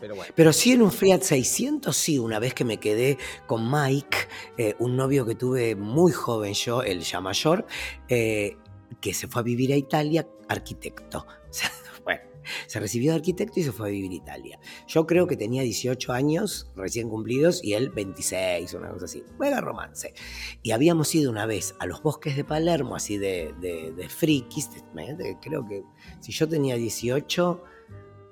Pero 0.00 0.16
bueno. 0.16 0.32
Pero 0.34 0.52
sí 0.52 0.72
en 0.72 0.82
un 0.82 0.90
Fiat 0.90 1.20
600, 1.20 1.96
sí, 1.96 2.18
una 2.18 2.38
vez 2.38 2.54
que 2.54 2.64
me 2.64 2.78
quedé 2.78 3.18
con 3.46 3.70
Mike, 3.70 4.16
eh, 4.56 4.74
un 4.78 4.96
novio 4.96 5.26
que 5.26 5.34
tuve 5.34 5.76
muy 5.76 6.12
joven 6.12 6.54
yo, 6.54 6.82
el 6.82 7.00
ya 7.00 7.20
mayor, 7.20 7.66
eh, 8.08 8.56
que 9.00 9.14
se 9.14 9.28
fue 9.28 9.40
a 9.40 9.44
vivir 9.44 9.72
a 9.72 9.76
Italia, 9.76 10.26
arquitecto. 10.48 11.26
Se 12.66 12.80
recibió 12.80 13.12
de 13.12 13.16
arquitecto 13.16 13.60
y 13.60 13.62
se 13.62 13.72
fue 13.72 13.88
a 13.88 13.90
vivir 13.92 14.10
a 14.10 14.14
Italia. 14.14 14.58
Yo 14.86 15.06
creo 15.06 15.26
que 15.26 15.36
tenía 15.36 15.62
18 15.62 16.12
años 16.12 16.70
recién 16.74 17.08
cumplidos 17.08 17.62
y 17.62 17.74
él 17.74 17.90
26, 17.90 18.74
una 18.74 18.90
cosa 18.90 19.04
así. 19.04 19.22
Mega 19.38 19.60
romance. 19.60 20.14
Y 20.62 20.72
habíamos 20.72 21.14
ido 21.14 21.30
una 21.30 21.46
vez 21.46 21.74
a 21.78 21.86
los 21.86 22.02
bosques 22.02 22.36
de 22.36 22.44
Palermo, 22.44 22.96
así 22.96 23.18
de, 23.18 23.54
de, 23.60 23.92
de 23.92 24.08
frikis. 24.08 24.70
creo 25.40 25.66
que 25.68 25.84
si 26.20 26.32
yo 26.32 26.48
tenía 26.48 26.76
18 26.76 27.62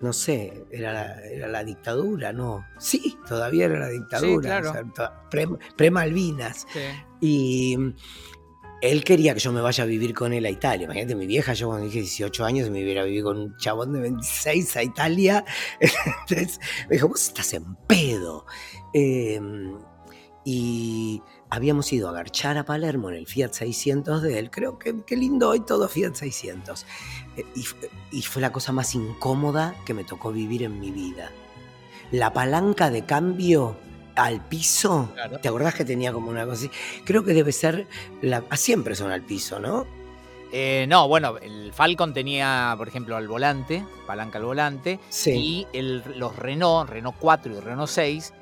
no 0.01 0.13
sé, 0.13 0.65
era 0.71 0.93
la, 0.93 1.21
era 1.27 1.49
la 1.49 1.65
dictadura, 1.65 2.33
¿no? 2.33 2.65
Sí, 2.79 3.17
todavía 3.29 3.65
era 3.67 3.79
la 3.81 3.89
dictadura, 3.89 4.61
claro. 4.61 4.71
o 4.71 4.73
sea, 4.73 4.83
to- 4.95 5.29
pre- 5.31 5.49
pre-Malvinas. 5.77 6.67
Sí. 6.73 6.81
y 7.21 7.77
mm, 7.77 7.95
él 8.81 9.03
quería 9.03 9.35
que 9.35 9.41
yo 9.41 9.51
me 9.51 9.61
vaya 9.61 9.83
a 9.83 9.87
vivir 9.89 10.15
con 10.15 10.33
él 10.33 10.47
a 10.47 10.51
Italia. 10.51 10.85
Imagínate, 10.85 11.17
mi 11.17 11.27
vieja, 11.27 11.53
yo 11.53 11.67
cuando 11.67 11.87
dije 11.87 11.99
18 11.99 12.45
años, 12.45 12.71
me 12.71 12.81
hubiera 12.85 13.03
vivido 13.03 13.25
con 13.25 13.39
un 13.39 13.57
chabón 13.57 13.93
de 13.93 14.01
26 14.03 14.77
a 14.77 14.83
Italia. 14.85 15.45
Entonces 15.81 16.61
me 16.89 16.95
dijo, 16.95 17.09
vos 17.09 17.21
estás 17.27 17.53
en 17.55 17.75
pedo. 17.89 18.47
Eh, 18.95 19.41
y 20.45 21.21
habíamos 21.51 21.93
ido 21.93 22.09
a 22.09 22.13
garchar 22.13 22.59
a 22.59 22.65
Palermo 22.65 23.09
en 23.11 23.17
el 23.17 23.27
Fiat 23.27 23.53
600 23.53 24.23
de 24.23 24.39
él. 24.39 24.51
Creo 24.51 24.79
que 24.79 24.95
qué 25.07 25.17
lindo 25.17 25.49
hoy 25.51 25.61
todo 25.61 25.89
Fiat 25.89 26.15
600. 26.15 26.85
Eh, 27.37 27.45
y, 27.55 27.65
y 28.19 28.23
fue 28.23 28.43
la 28.43 28.53
cosa 28.53 28.73
más 28.73 28.95
incómoda 28.95 29.75
que 29.87 29.95
me 29.95 30.05
tocó 30.05 30.33
vivir 30.33 30.63
en 30.63 30.79
mi 30.81 30.91
vida. 30.91 31.31
La 32.11 32.33
palanca 32.33 32.91
de 32.91 33.05
cambio 33.05 33.77
al 34.17 34.41
piso, 34.47 35.11
Claro. 35.15 35.39
¿te 35.39 35.49
acordás 35.49 35.75
que 35.75 35.85
tenía 35.85 36.13
como 36.13 36.31
una 36.31 36.45
cosa 36.45 36.55
así? 36.67 36.71
Creo 37.05 37.25
que 37.25 37.35
debe 37.35 37.53
ser, 37.53 37.87
la, 38.23 38.45
ah, 38.51 38.57
siempre 38.57 38.95
son 38.97 39.11
al 39.13 39.23
piso, 39.23 39.59
¿no? 39.61 39.87
Eh, 40.51 40.87
no, 40.89 41.07
bueno, 41.09 41.37
el 41.39 41.73
Falcon 41.75 42.15
tenía, 42.15 42.75
por 42.79 42.89
ejemplo, 42.89 43.17
al 43.17 43.29
volante, 43.29 43.85
palanca 44.07 44.39
al 44.39 44.45
volante, 44.47 44.99
Sí. 45.11 45.31
y 45.33 45.67
el- 45.79 46.03
los 46.17 46.35
Renault, 46.37 46.89
Renault 46.89 47.17
4 47.21 47.55
y 47.57 47.61
Renault 47.61 47.91
6, 47.91 48.33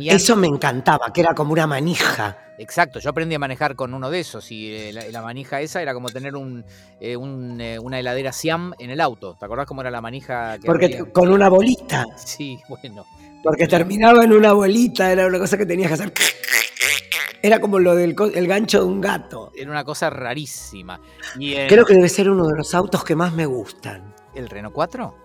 Eso 0.00 0.36
me 0.36 0.46
encantaba, 0.46 1.12
que 1.12 1.20
era 1.20 1.34
como 1.34 1.52
una 1.52 1.66
manija. 1.66 2.38
Exacto, 2.58 3.00
yo 3.00 3.10
aprendí 3.10 3.34
a 3.34 3.38
manejar 3.38 3.74
con 3.74 3.94
uno 3.94 4.10
de 4.10 4.20
esos 4.20 4.50
y 4.52 4.72
eh, 4.72 4.92
la, 4.92 5.06
la 5.08 5.22
manija 5.22 5.60
esa 5.60 5.82
era 5.82 5.92
como 5.92 6.08
tener 6.08 6.36
un, 6.36 6.64
eh, 7.00 7.16
un, 7.16 7.60
eh, 7.60 7.78
una 7.78 7.98
heladera 7.98 8.32
Siam 8.32 8.74
en 8.78 8.90
el 8.90 9.00
auto. 9.00 9.36
¿Te 9.38 9.44
acordás 9.44 9.66
cómo 9.66 9.80
era 9.80 9.90
la 9.90 10.00
manija? 10.00 10.58
Que 10.58 10.66
Porque 10.66 11.04
con 11.12 11.30
una 11.30 11.48
bolita. 11.48 12.04
Sí, 12.16 12.60
bueno. 12.68 13.04
Porque 13.42 13.66
terminaba 13.66 14.24
en 14.24 14.32
una 14.32 14.52
bolita, 14.52 15.10
era 15.10 15.26
una 15.26 15.38
cosa 15.38 15.58
que 15.58 15.66
tenías 15.66 15.88
que 15.88 15.94
hacer. 15.94 16.12
Era 17.42 17.60
como 17.60 17.78
lo 17.78 17.94
del 17.94 18.16
el 18.34 18.46
gancho 18.46 18.80
de 18.80 18.86
un 18.86 19.00
gato. 19.00 19.52
Era 19.54 19.70
una 19.70 19.84
cosa 19.84 20.08
rarísima. 20.08 20.98
Y 21.38 21.54
el, 21.54 21.68
Creo 21.68 21.84
que 21.84 21.94
debe 21.94 22.08
ser 22.08 22.30
uno 22.30 22.48
de 22.48 22.56
los 22.56 22.74
autos 22.74 23.04
que 23.04 23.14
más 23.14 23.34
me 23.34 23.44
gustan. 23.44 24.14
¿El 24.34 24.48
Renault 24.48 24.74
4? 24.74 25.23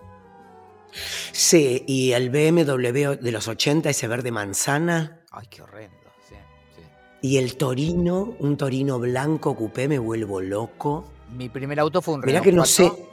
Sí, 1.32 1.84
y 1.86 2.12
el 2.12 2.30
BMW 2.30 3.16
de 3.20 3.32
los 3.32 3.48
80, 3.48 3.90
ese 3.90 4.08
verde 4.08 4.30
manzana. 4.30 5.20
Ay, 5.30 5.46
qué 5.48 5.62
horrendo. 5.62 5.96
Sí, 6.28 6.34
sí. 6.76 6.82
Y 7.22 7.36
el 7.38 7.56
Torino, 7.56 8.34
un 8.38 8.56
Torino 8.56 8.98
blanco 8.98 9.54
coupé, 9.56 9.88
me 9.88 9.98
vuelvo 9.98 10.40
loco. 10.40 11.04
Mi 11.32 11.48
primer 11.48 11.78
auto 11.80 12.02
fue 12.02 12.14
un 12.14 12.20
Mirá 12.20 12.40
Renault 12.40 12.44
que 12.44 12.52
no 12.52 12.62
4, 12.62 13.06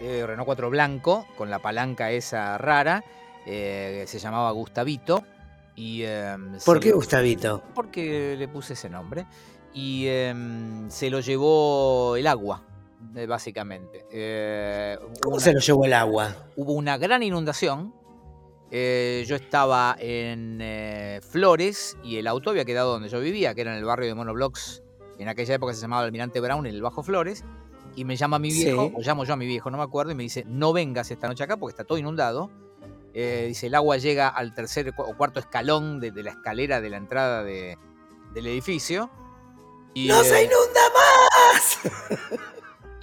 sé. 0.00 0.08
eh, 0.20 0.26
Renault 0.26 0.46
4 0.46 0.70
blanco, 0.70 1.26
con 1.36 1.50
la 1.50 1.58
palanca 1.58 2.10
esa 2.10 2.56
rara. 2.58 3.02
eh, 3.46 4.04
se 4.06 4.18
llamaba 4.18 4.50
Gustavito. 4.50 5.22
Y, 5.76 6.02
em, 6.02 6.58
¿Por 6.64 6.80
qué 6.80 6.90
Gustavito? 6.92 7.62
Porque 7.74 8.34
le 8.36 8.48
puse 8.48 8.72
ese 8.72 8.88
nombre. 8.88 9.26
Y 9.74 10.06
em, 10.06 10.88
se 10.90 11.10
lo 11.10 11.20
llevó 11.20 12.16
el 12.16 12.26
agua, 12.26 12.62
básicamente. 13.28 14.04
Eh, 14.10 14.98
¿Cómo 15.22 15.36
una- 15.36 15.44
se 15.44 15.52
lo 15.52 15.60
llevó 15.60 15.84
el 15.84 15.92
agua? 15.92 16.34
hubo 16.56 16.72
una 16.72 16.98
gran 16.98 17.22
inundación. 17.22 17.94
Eh, 18.70 19.24
yo 19.28 19.36
estaba 19.36 19.96
en 20.00 20.58
eh, 20.60 21.20
Flores 21.22 21.96
y 22.02 22.16
el 22.16 22.26
auto 22.26 22.50
había 22.50 22.64
quedado 22.64 22.92
donde 22.92 23.08
yo 23.08 23.20
vivía, 23.20 23.54
que 23.54 23.60
era 23.60 23.72
en 23.72 23.78
el 23.78 23.84
barrio 23.84 24.08
de 24.08 24.14
Monoblocks. 24.14 24.82
En 25.18 25.28
aquella 25.28 25.54
época 25.54 25.72
se 25.72 25.80
llamaba 25.80 26.02
Almirante 26.02 26.40
Brown, 26.40 26.66
en 26.66 26.74
el 26.74 26.82
Bajo 26.82 27.02
Flores. 27.02 27.44
Y 27.94 28.04
me 28.04 28.16
llama 28.16 28.38
mi 28.38 28.50
viejo, 28.50 28.88
Sí. 28.88 28.92
o 28.96 29.00
llamo 29.00 29.24
yo 29.24 29.32
a 29.32 29.36
mi 29.36 29.46
viejo, 29.46 29.70
no 29.70 29.78
me 29.78 29.84
acuerdo, 29.84 30.12
y 30.12 30.14
me 30.14 30.22
dice, 30.24 30.44
no 30.46 30.74
vengas 30.74 31.10
esta 31.10 31.28
noche 31.28 31.44
acá 31.44 31.56
porque 31.56 31.70
está 31.72 31.84
todo 31.84 31.96
inundado. 31.96 32.50
Eh, 33.14 33.46
dice, 33.48 33.68
el 33.68 33.74
agua 33.74 33.96
llega 33.96 34.28
al 34.28 34.52
tercer 34.52 34.92
o 34.98 35.16
cuarto 35.16 35.40
escalón 35.40 35.98
de, 36.00 36.10
de 36.10 36.22
la 36.22 36.32
escalera 36.32 36.82
de 36.82 36.90
la 36.90 36.98
entrada 36.98 37.42
de- 37.42 37.78
del 38.34 38.46
edificio. 38.48 39.08
Y, 39.94 40.08
¡No 40.08 40.20
eh, 40.20 40.24
se 40.24 40.44
inunda 40.44 40.80
más! 40.94 41.78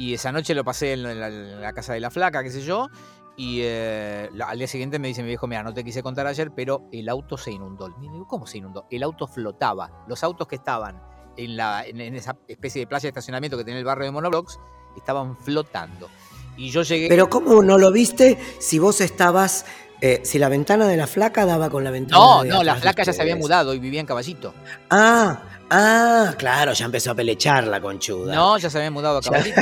y 0.03 0.13
esa 0.15 0.31
noche 0.31 0.53
lo 0.53 0.63
pasé 0.63 0.93
en 0.93 1.03
la, 1.03 1.27
en 1.27 1.61
la 1.61 1.73
casa 1.73 1.93
de 1.93 1.99
la 1.99 2.11
flaca, 2.11 2.43
qué 2.43 2.49
sé 2.49 2.61
yo. 2.61 2.89
Y 3.35 3.61
eh, 3.63 4.29
al 4.45 4.57
día 4.57 4.67
siguiente 4.67 4.99
me 4.99 5.07
dice 5.07 5.21
mi 5.23 5.29
viejo, 5.29 5.47
mira, 5.47 5.63
no 5.63 5.73
te 5.73 5.83
quise 5.83 6.03
contar 6.03 6.27
ayer, 6.27 6.51
pero 6.55 6.87
el 6.91 7.09
auto 7.09 7.37
se 7.37 7.51
inundó. 7.51 7.87
Y 7.89 8.01
digo, 8.01 8.27
¿cómo 8.27 8.45
se 8.45 8.59
inundó? 8.59 8.85
El 8.91 9.01
auto 9.01 9.27
flotaba. 9.27 10.03
Los 10.07 10.23
autos 10.23 10.47
que 10.47 10.55
estaban 10.55 11.01
en, 11.37 11.57
la, 11.57 11.85
en, 11.85 11.99
en 11.99 12.15
esa 12.15 12.35
especie 12.47 12.81
de 12.81 12.87
playa 12.87 13.03
de 13.03 13.07
estacionamiento 13.09 13.57
que 13.57 13.63
tiene 13.63 13.79
el 13.79 13.85
barrio 13.85 14.05
de 14.05 14.11
Monoblocks 14.11 14.59
estaban 14.95 15.35
flotando. 15.37 16.09
Y 16.57 16.69
yo 16.69 16.83
llegué... 16.83 17.07
Pero 17.07 17.29
¿cómo 17.29 17.63
no 17.63 17.79
lo 17.79 17.91
viste 17.91 18.37
si 18.59 18.77
vos 18.77 19.01
estabas... 19.01 19.65
eh, 20.01 20.21
si 20.23 20.37
la 20.37 20.49
ventana 20.49 20.85
de 20.85 20.97
la 20.97 21.07
flaca 21.07 21.45
daba 21.45 21.69
con 21.69 21.83
la 21.83 21.89
ventana 21.89 22.21
no, 22.21 22.43
de 22.43 22.49
no, 22.49 22.61
la 22.61 22.75
flaca 22.75 23.03
ya 23.03 23.13
se 23.13 23.21
había 23.21 23.37
mudado 23.37 23.73
y 23.73 23.79
vivía 23.79 24.01
en 24.01 24.05
Caballito. 24.05 24.53
Ah, 24.89 25.41
ah, 25.69 26.33
claro, 26.37 26.73
ya 26.73 26.85
empezó 26.85 27.11
a 27.11 27.15
pelechar 27.15 27.65
la 27.67 27.81
conchuda. 27.81 28.33
No, 28.35 28.57
ya 28.57 28.69
se 28.69 28.77
había 28.77 28.91
mudado 28.91 29.17
a 29.17 29.21
Ya- 29.21 29.31
Caballito. 29.31 29.61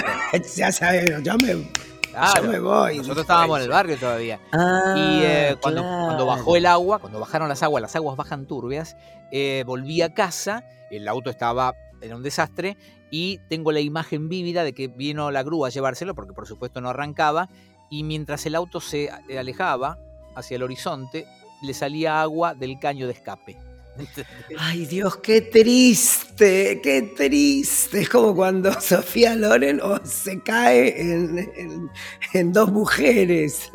ya 0.56 0.72
sabes, 0.72 1.24
yo 1.24 1.34
me, 1.38 1.72
Claro. 2.12 2.44
yo 2.44 2.50
me 2.52 2.60
voy. 2.60 2.98
Nosotros 2.98 3.22
estábamos 3.24 3.58
en 3.60 3.64
el 3.64 3.70
barrio 3.70 3.98
todavía. 3.98 4.40
Ah, 4.52 4.94
Y 4.98 5.22
eh, 5.24 5.56
cuando, 5.62 5.82
cuando 5.82 6.26
bajó 6.26 6.56
el 6.58 6.66
agua, 6.66 7.00
cuando 7.00 7.20
bajaron 7.20 7.48
las 7.48 7.64
aguas, 7.64 7.82
las 7.82 7.96
aguas 7.96 8.18
bajan 8.18 8.46
turbias, 8.48 8.98
eh, 9.32 9.64
volví 9.66 10.02
a 10.02 10.14
casa, 10.14 10.64
el 10.90 11.08
auto 11.08 11.30
estaba, 11.30 11.74
era 12.02 12.16
un 12.16 12.24
desastre, 12.24 12.78
y 13.10 13.40
tengo 13.50 13.72
la 13.72 13.80
imagen 13.80 14.30
vívida 14.30 14.64
de 14.64 14.74
que 14.74 14.88
vino 14.88 15.32
la 15.32 15.44
grúa 15.44 15.68
a 15.68 15.72
llevárselo, 15.72 16.16
porque 16.16 16.34
por 16.34 16.48
supuesto 16.48 16.82
no 16.82 16.90
arrancaba, 16.90 17.50
y 17.90 18.04
mientras 18.04 18.46
el 18.46 18.56
auto 18.56 18.80
se 18.82 19.10
eh, 19.30 19.40
alejaba 19.40 19.98
hacia 20.36 20.56
el 20.56 20.64
horizonte, 20.64 21.26
le 21.62 21.74
salía 21.74 22.22
agua 22.22 22.54
del 22.56 22.80
caño 22.80 23.06
de 23.08 23.14
escape. 23.14 23.58
Ay, 24.58 24.86
Dios, 24.86 25.18
qué 25.18 25.42
triste, 25.42 26.80
qué 26.82 27.14
triste. 27.16 28.02
Es 28.02 28.10
como 28.10 28.36
cuando 28.36 28.72
Sofía 28.82 29.36
Loren 29.36 29.80
oh, 29.82 30.00
se 30.04 30.42
cae 30.42 31.00
en, 31.02 31.38
en- 31.56 31.90
en 32.34 32.54
dos 32.54 32.72
mujeres. 32.72 33.70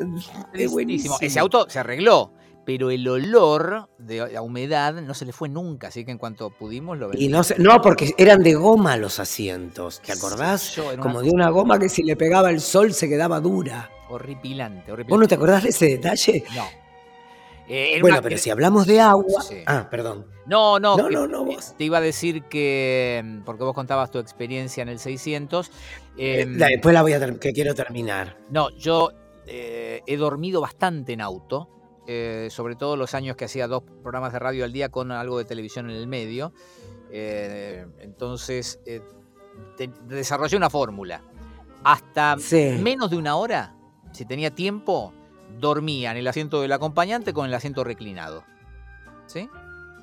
Es 0.53 0.71
buenísimo. 0.71 1.17
Ese 1.21 1.39
auto 1.39 1.67
se 1.69 1.79
arregló, 1.79 2.33
pero 2.65 2.89
el 2.89 3.07
olor 3.07 3.89
de 3.97 4.31
la 4.31 4.41
humedad 4.41 4.93
no 5.01 5.13
se 5.13 5.25
le 5.25 5.31
fue 5.33 5.49
nunca, 5.49 5.87
así 5.87 6.03
que 6.03 6.11
en 6.11 6.17
cuanto 6.17 6.49
pudimos 6.49 6.97
lo 6.97 7.11
Y 7.13 7.27
no, 7.29 7.41
no, 7.59 7.81
porque 7.81 8.13
eran 8.17 8.43
de 8.43 8.55
goma 8.55 8.97
los 8.97 9.19
asientos, 9.19 10.01
¿te 10.01 10.11
acordás? 10.13 10.75
Yo, 10.75 10.97
Como 10.99 11.21
de 11.21 11.29
una 11.29 11.49
goma 11.49 11.79
que 11.79 11.89
si 11.89 12.03
le 12.03 12.15
pegaba 12.15 12.49
el 12.49 12.59
sol 12.59 12.93
se 12.93 13.07
quedaba 13.07 13.39
dura. 13.39 13.89
horripilante, 14.09 14.91
horripilante. 14.91 15.09
¿Vos 15.11 15.19
no 15.19 15.27
te 15.27 15.35
acordás 15.35 15.63
de 15.63 15.69
ese 15.69 15.85
detalle? 15.85 16.43
No. 16.55 16.86
Eh, 17.69 17.97
Bueno, 18.01 18.19
pero 18.21 18.37
si 18.37 18.49
hablamos 18.49 18.87
de 18.87 19.01
agua. 19.01 19.41
Sí. 19.41 19.57
Ah, 19.65 19.87
perdón. 19.89 20.25
No, 20.45 20.79
no, 20.79 20.95
No, 20.95 21.07
que- 21.09 21.13
no, 21.15 21.27
no, 21.27 21.43
vos. 21.43 21.75
Te 21.77 21.83
iba 21.83 21.97
a 21.97 22.01
decir 22.01 22.43
que, 22.43 23.21
mm, 23.23 23.39
porque 23.43 23.63
vos 23.65 23.73
contabas 23.73 24.09
tu 24.09 24.19
experiencia 24.19 24.81
en 24.83 24.89
el 24.89 24.99
600. 24.99 25.69
Eh, 26.17 26.41
em, 26.41 26.57
después 26.57 26.93
la 26.93 27.01
voy 27.01 27.13
a 27.13 27.19
que 27.39 27.51
quiero 27.53 27.75
terminar. 27.75 28.37
no, 28.49 28.69
yo 28.71 29.11
eh, 29.45 30.01
he 30.05 30.17
dormido 30.17 30.59
bastante 30.61 31.13
en 31.13 31.21
auto, 31.21 31.69
sobre 32.49 32.75
todo 32.77 32.95
los 32.95 33.13
años 33.13 33.35
que 33.35 33.45
hacía 33.45 33.67
dos 33.67 33.83
programas 34.01 34.31
de 34.31 34.39
radio 34.39 34.63
al 34.63 34.71
día 34.71 34.87
con 34.89 35.11
algo 35.11 35.37
de 35.37 35.43
televisión 35.45 35.89
en 35.89 35.97
el 35.97 36.07
medio. 36.07 36.53
Entonces, 37.99 38.79
te- 39.77 39.89
desarrollé 40.07 40.57
una 40.57 40.69
fórmula. 40.69 41.21
Hasta 41.83 42.35
Sí. 42.39 42.77
menos 42.81 43.09
de 43.11 43.17
una 43.17 43.35
hora, 43.35 43.75
si 44.11 44.25
tenía 44.25 44.51
tiempo, 44.53 45.13
dormía 45.59 46.11
en 46.11 46.17
el 46.17 46.27
asiento 46.27 46.61
del 46.61 46.71
acompañante 46.71 47.33
con 47.33 47.47
el 47.47 47.53
asiento 47.53 47.83
reclinado. 47.83 48.43
¿Sí? 49.25 49.49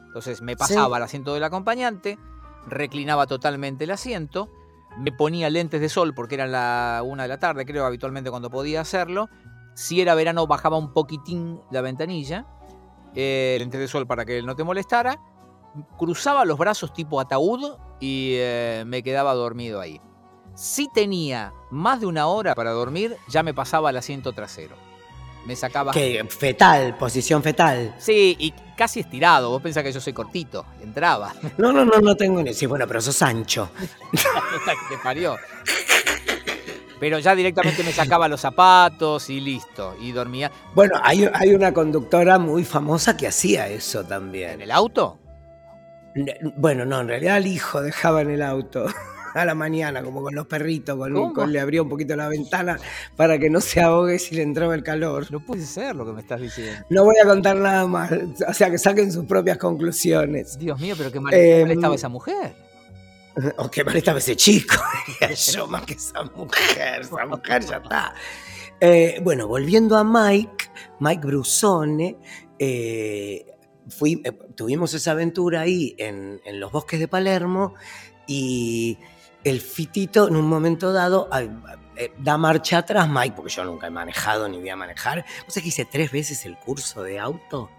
Entonces 0.06 0.42
me 0.42 0.56
pasaba 0.56 0.96
al 0.96 1.02
asiento 1.02 1.34
del 1.34 1.44
acompañante, 1.44 2.18
reclinaba 2.66 3.26
totalmente 3.26 3.84
el 3.84 3.90
asiento, 3.90 4.50
me 4.96 5.10
ponía 5.12 5.50
lentes 5.50 5.80
de 5.80 5.88
sol 5.88 6.14
porque 6.14 6.36
era 6.36 6.46
la 6.46 7.02
una 7.04 7.24
de 7.24 7.28
la 7.28 7.38
tarde, 7.38 7.66
creo, 7.66 7.84
habitualmente 7.84 8.30
cuando 8.30 8.50
podía 8.50 8.80
hacerlo. 8.80 9.28
Si 9.74 10.00
era 10.00 10.14
verano, 10.14 10.46
bajaba 10.46 10.78
un 10.78 10.92
poquitín 10.92 11.60
la 11.72 11.80
ventanilla, 11.80 12.46
eh, 13.14 13.56
lentes 13.58 13.80
de 13.80 13.88
sol 13.88 14.06
para 14.06 14.24
que 14.24 14.40
no 14.42 14.54
te 14.54 14.62
molestara, 14.62 15.18
cruzaba 15.98 16.44
los 16.44 16.58
brazos 16.58 16.92
tipo 16.92 17.20
ataúd 17.20 17.76
y 17.98 18.34
eh, 18.36 18.84
me 18.86 19.02
quedaba 19.02 19.34
dormido 19.34 19.80
ahí. 19.80 20.00
Si 20.54 20.88
tenía 20.88 21.52
más 21.70 22.00
de 22.00 22.06
una 22.06 22.28
hora 22.28 22.54
para 22.54 22.70
dormir, 22.70 23.16
ya 23.28 23.42
me 23.42 23.52
pasaba 23.52 23.88
al 23.88 23.96
asiento 23.96 24.32
trasero. 24.32 24.76
Me 25.46 25.54
sacaba. 25.56 25.92
Que 25.92 26.24
fetal, 26.28 26.96
posición 26.96 27.42
fetal. 27.42 27.94
Sí, 27.98 28.34
y 28.38 28.52
casi 28.76 29.00
estirado. 29.00 29.50
Vos 29.50 29.60
pensás 29.62 29.82
que 29.82 29.92
yo 29.92 30.00
soy 30.00 30.12
cortito. 30.12 30.64
Entraba. 30.82 31.32
No, 31.58 31.72
no, 31.72 31.84
no, 31.84 32.00
no 32.00 32.16
tengo 32.16 32.42
ni. 32.42 32.54
Sí, 32.54 32.66
bueno, 32.66 32.86
pero 32.86 33.00
sos 33.00 33.20
ancho. 33.22 33.70
Te 34.12 34.98
parió. 35.02 35.36
Pero 37.00 37.18
ya 37.18 37.34
directamente 37.34 37.82
me 37.84 37.92
sacaba 37.92 38.28
los 38.28 38.40
zapatos 38.40 39.28
y 39.28 39.40
listo. 39.40 39.96
Y 40.00 40.12
dormía. 40.12 40.50
Bueno, 40.74 40.98
hay, 41.02 41.28
hay 41.32 41.54
una 41.54 41.72
conductora 41.74 42.38
muy 42.38 42.64
famosa 42.64 43.16
que 43.16 43.26
hacía 43.26 43.68
eso 43.68 44.00
¿En 44.00 44.08
también. 44.08 44.62
el 44.62 44.70
auto? 44.70 45.18
Bueno, 46.56 46.84
no, 46.84 47.00
en 47.00 47.08
realidad 47.08 47.38
el 47.38 47.48
hijo 47.48 47.82
dejaba 47.82 48.22
en 48.22 48.30
el 48.30 48.42
auto 48.42 48.86
a 49.34 49.44
la 49.44 49.54
mañana, 49.54 50.02
como 50.02 50.22
con 50.22 50.34
los 50.34 50.46
perritos, 50.46 50.96
con, 51.34 51.52
le 51.52 51.60
abría 51.60 51.82
un 51.82 51.88
poquito 51.88 52.14
la 52.16 52.28
ventana 52.28 52.78
para 53.16 53.38
que 53.38 53.50
no 53.50 53.60
se 53.60 53.80
ahogue 53.80 54.18
si 54.18 54.34
le 54.36 54.42
entraba 54.42 54.74
el 54.74 54.82
calor. 54.82 55.30
No 55.30 55.40
puede 55.40 55.66
ser 55.66 55.96
lo 55.96 56.06
que 56.06 56.12
me 56.12 56.20
estás 56.20 56.40
diciendo. 56.40 56.84
No 56.90 57.04
voy 57.04 57.16
a 57.22 57.26
contar 57.26 57.56
nada 57.56 57.86
más, 57.86 58.10
o 58.48 58.52
sea, 58.54 58.70
que 58.70 58.78
saquen 58.78 59.10
sus 59.12 59.24
propias 59.26 59.58
conclusiones. 59.58 60.58
Dios 60.58 60.80
mío, 60.80 60.94
pero 60.96 61.10
qué 61.12 61.20
mal, 61.20 61.34
Eh, 61.34 61.56
qué 61.58 61.62
mal 61.64 61.72
estaba 61.72 61.94
esa 61.94 62.08
mujer. 62.08 62.54
O 63.56 63.68
qué 63.68 63.82
mal 63.82 63.96
estaba 63.96 64.18
ese 64.18 64.36
chico, 64.36 64.76
diría 65.20 65.34
yo, 65.34 65.66
más 65.66 65.82
que 65.84 65.94
esa 65.94 66.22
mujer. 66.22 67.00
Esa 67.00 67.26
mujer 67.26 67.64
ya 67.64 67.76
está. 67.78 68.14
Eh, 68.80 69.18
bueno, 69.24 69.48
volviendo 69.48 69.96
a 69.96 70.04
Mike, 70.04 70.66
Mike 71.00 71.26
Brusone, 71.26 72.16
eh, 72.60 73.44
fui- 73.88 74.22
eh, 74.24 74.30
tuvimos 74.54 74.94
esa 74.94 75.10
aventura 75.10 75.62
ahí 75.62 75.96
en, 75.98 76.40
en 76.44 76.60
los 76.60 76.70
bosques 76.70 77.00
de 77.00 77.08
Palermo 77.08 77.74
y 78.28 78.98
el 79.44 79.60
fitito 79.60 80.28
en 80.28 80.36
un 80.36 80.48
momento 80.48 80.92
dado 80.92 81.28
eh, 81.96 82.12
da 82.18 82.36
marcha 82.38 82.78
atrás, 82.78 83.08
Mike, 83.08 83.34
porque 83.36 83.52
yo 83.52 83.64
nunca 83.64 83.86
he 83.86 83.90
manejado 83.90 84.48
ni 84.48 84.58
voy 84.58 84.70
a 84.70 84.76
manejar. 84.76 85.24
O 85.46 85.50
sea 85.50 85.62
que 85.62 85.68
hice 85.68 85.84
tres 85.84 86.10
veces 86.10 86.44
el 86.46 86.56
curso 86.58 87.02
de 87.02 87.20
auto 87.20 87.70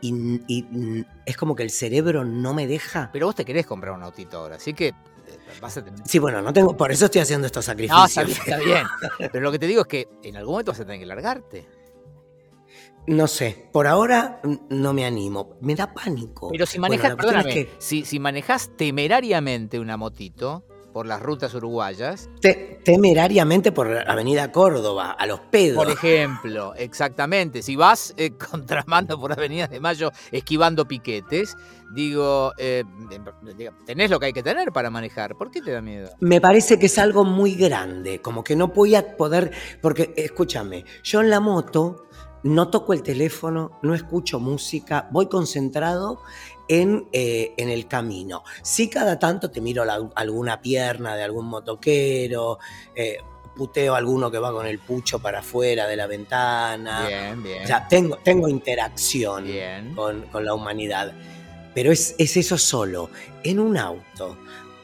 y, 0.00 0.42
y, 0.48 0.62
mm, 0.64 1.04
es 1.24 1.36
como 1.36 1.54
que 1.54 1.62
el 1.62 1.70
cerebro 1.70 2.24
no 2.24 2.52
me 2.52 2.66
deja. 2.66 3.10
Pero 3.12 3.26
vos 3.26 3.34
te 3.34 3.44
querés 3.44 3.66
comprar 3.66 3.94
un 3.94 4.02
autito 4.02 4.38
ahora, 4.38 4.56
así 4.56 4.74
que 4.74 4.88
eh, 4.88 4.94
vas 5.62 5.76
a 5.78 5.84
tener. 5.84 6.00
Sí, 6.06 6.18
bueno, 6.18 6.42
no 6.42 6.52
tengo, 6.52 6.76
por 6.76 6.92
eso 6.92 7.06
estoy 7.06 7.22
haciendo 7.22 7.46
estos 7.46 7.66
No, 7.66 7.72
sacrificios. 7.72 8.38
está 8.38 8.58
bien, 8.58 8.86
está 9.00 9.16
bien. 9.18 9.30
Pero 9.32 9.44
lo 9.44 9.52
que 9.52 9.58
te 9.58 9.66
digo 9.66 9.82
es 9.82 9.86
que 9.86 10.08
en 10.22 10.36
algún 10.36 10.54
momento 10.54 10.72
vas 10.72 10.80
a 10.80 10.84
tener 10.84 11.00
que 11.00 11.06
largarte. 11.06 11.66
No 13.06 13.26
sé, 13.26 13.68
por 13.72 13.86
ahora 13.86 14.40
mm, 14.42 14.54
no 14.70 14.92
me 14.92 15.06
animo, 15.06 15.56
me 15.60 15.74
da 15.74 15.92
pánico. 15.92 16.48
Pero 16.50 16.66
si 16.66 16.78
manejas, 16.78 17.12
es 17.12 17.16
perdóname, 17.16 17.54
que 17.54 17.70
si, 17.78 18.04
si 18.04 18.18
manejas 18.18 18.70
temerariamente 18.76 19.78
una 19.78 19.96
motito 19.96 20.64
por 20.94 21.06
las 21.06 21.20
rutas 21.20 21.52
uruguayas, 21.54 22.30
te- 22.40 22.80
temerariamente 22.84 23.72
por 23.72 24.08
Avenida 24.08 24.52
Córdoba, 24.52 25.10
a 25.10 25.26
los 25.26 25.40
pedos. 25.40 25.76
por 25.84 25.92
ejemplo, 25.92 26.72
exactamente, 26.76 27.62
si 27.62 27.74
vas 27.74 28.14
eh, 28.16 28.30
contramando 28.50 29.18
por 29.20 29.32
Avenida 29.32 29.66
de 29.66 29.80
Mayo 29.80 30.12
esquivando 30.30 30.86
piquetes, 30.86 31.56
digo, 31.92 32.52
eh, 32.58 32.84
digo, 33.58 33.72
tenés 33.84 34.08
lo 34.08 34.20
que 34.20 34.26
hay 34.26 34.32
que 34.32 34.42
tener 34.44 34.70
para 34.70 34.88
manejar. 34.88 35.34
¿Por 35.36 35.50
qué 35.50 35.60
te 35.60 35.72
da 35.72 35.82
miedo? 35.82 36.10
Me 36.20 36.40
parece 36.40 36.78
que 36.78 36.86
es 36.86 36.96
algo 36.96 37.24
muy 37.24 37.56
grande, 37.56 38.20
como 38.22 38.44
que 38.44 38.54
no 38.54 38.68
voy 38.68 38.94
a 38.94 39.16
poder, 39.16 39.50
porque 39.82 40.14
escúchame, 40.16 40.84
yo 41.02 41.20
en 41.20 41.28
la 41.30 41.40
moto 41.40 42.06
no 42.44 42.68
toco 42.68 42.92
el 42.92 43.02
teléfono, 43.02 43.80
no 43.82 43.94
escucho 43.94 44.38
música, 44.38 45.08
voy 45.10 45.28
concentrado 45.28 46.20
en, 46.68 47.08
eh, 47.12 47.52
en 47.56 47.68
el 47.70 47.86
camino. 47.86 48.42
Sí 48.62 48.88
cada 48.88 49.18
tanto 49.18 49.50
te 49.50 49.60
miro 49.60 49.84
la- 49.84 50.08
alguna 50.14 50.60
pierna 50.60 51.14
de 51.16 51.22
algún 51.22 51.46
motoquero, 51.46 52.58
eh, 52.94 53.18
puteo 53.54 53.94
a 53.94 53.98
alguno 53.98 54.30
que 54.30 54.38
va 54.38 54.50
con 54.50 54.66
el 54.66 54.78
pucho 54.80 55.20
para 55.20 55.38
afuera 55.40 55.86
de 55.86 55.96
la 55.96 56.06
ventana. 56.06 57.06
Bien, 57.06 57.42
bien. 57.42 57.62
O 57.62 57.66
sea, 57.66 57.86
tengo, 57.86 58.16
tengo 58.16 58.48
interacción 58.48 59.44
bien. 59.44 59.94
con, 59.94 60.22
con 60.22 60.44
la 60.44 60.54
humanidad. 60.54 61.12
Pero 61.74 61.92
es, 61.92 62.14
es 62.18 62.36
eso 62.36 62.56
solo. 62.58 63.10
En 63.44 63.58
un 63.60 63.76
auto, 63.76 64.36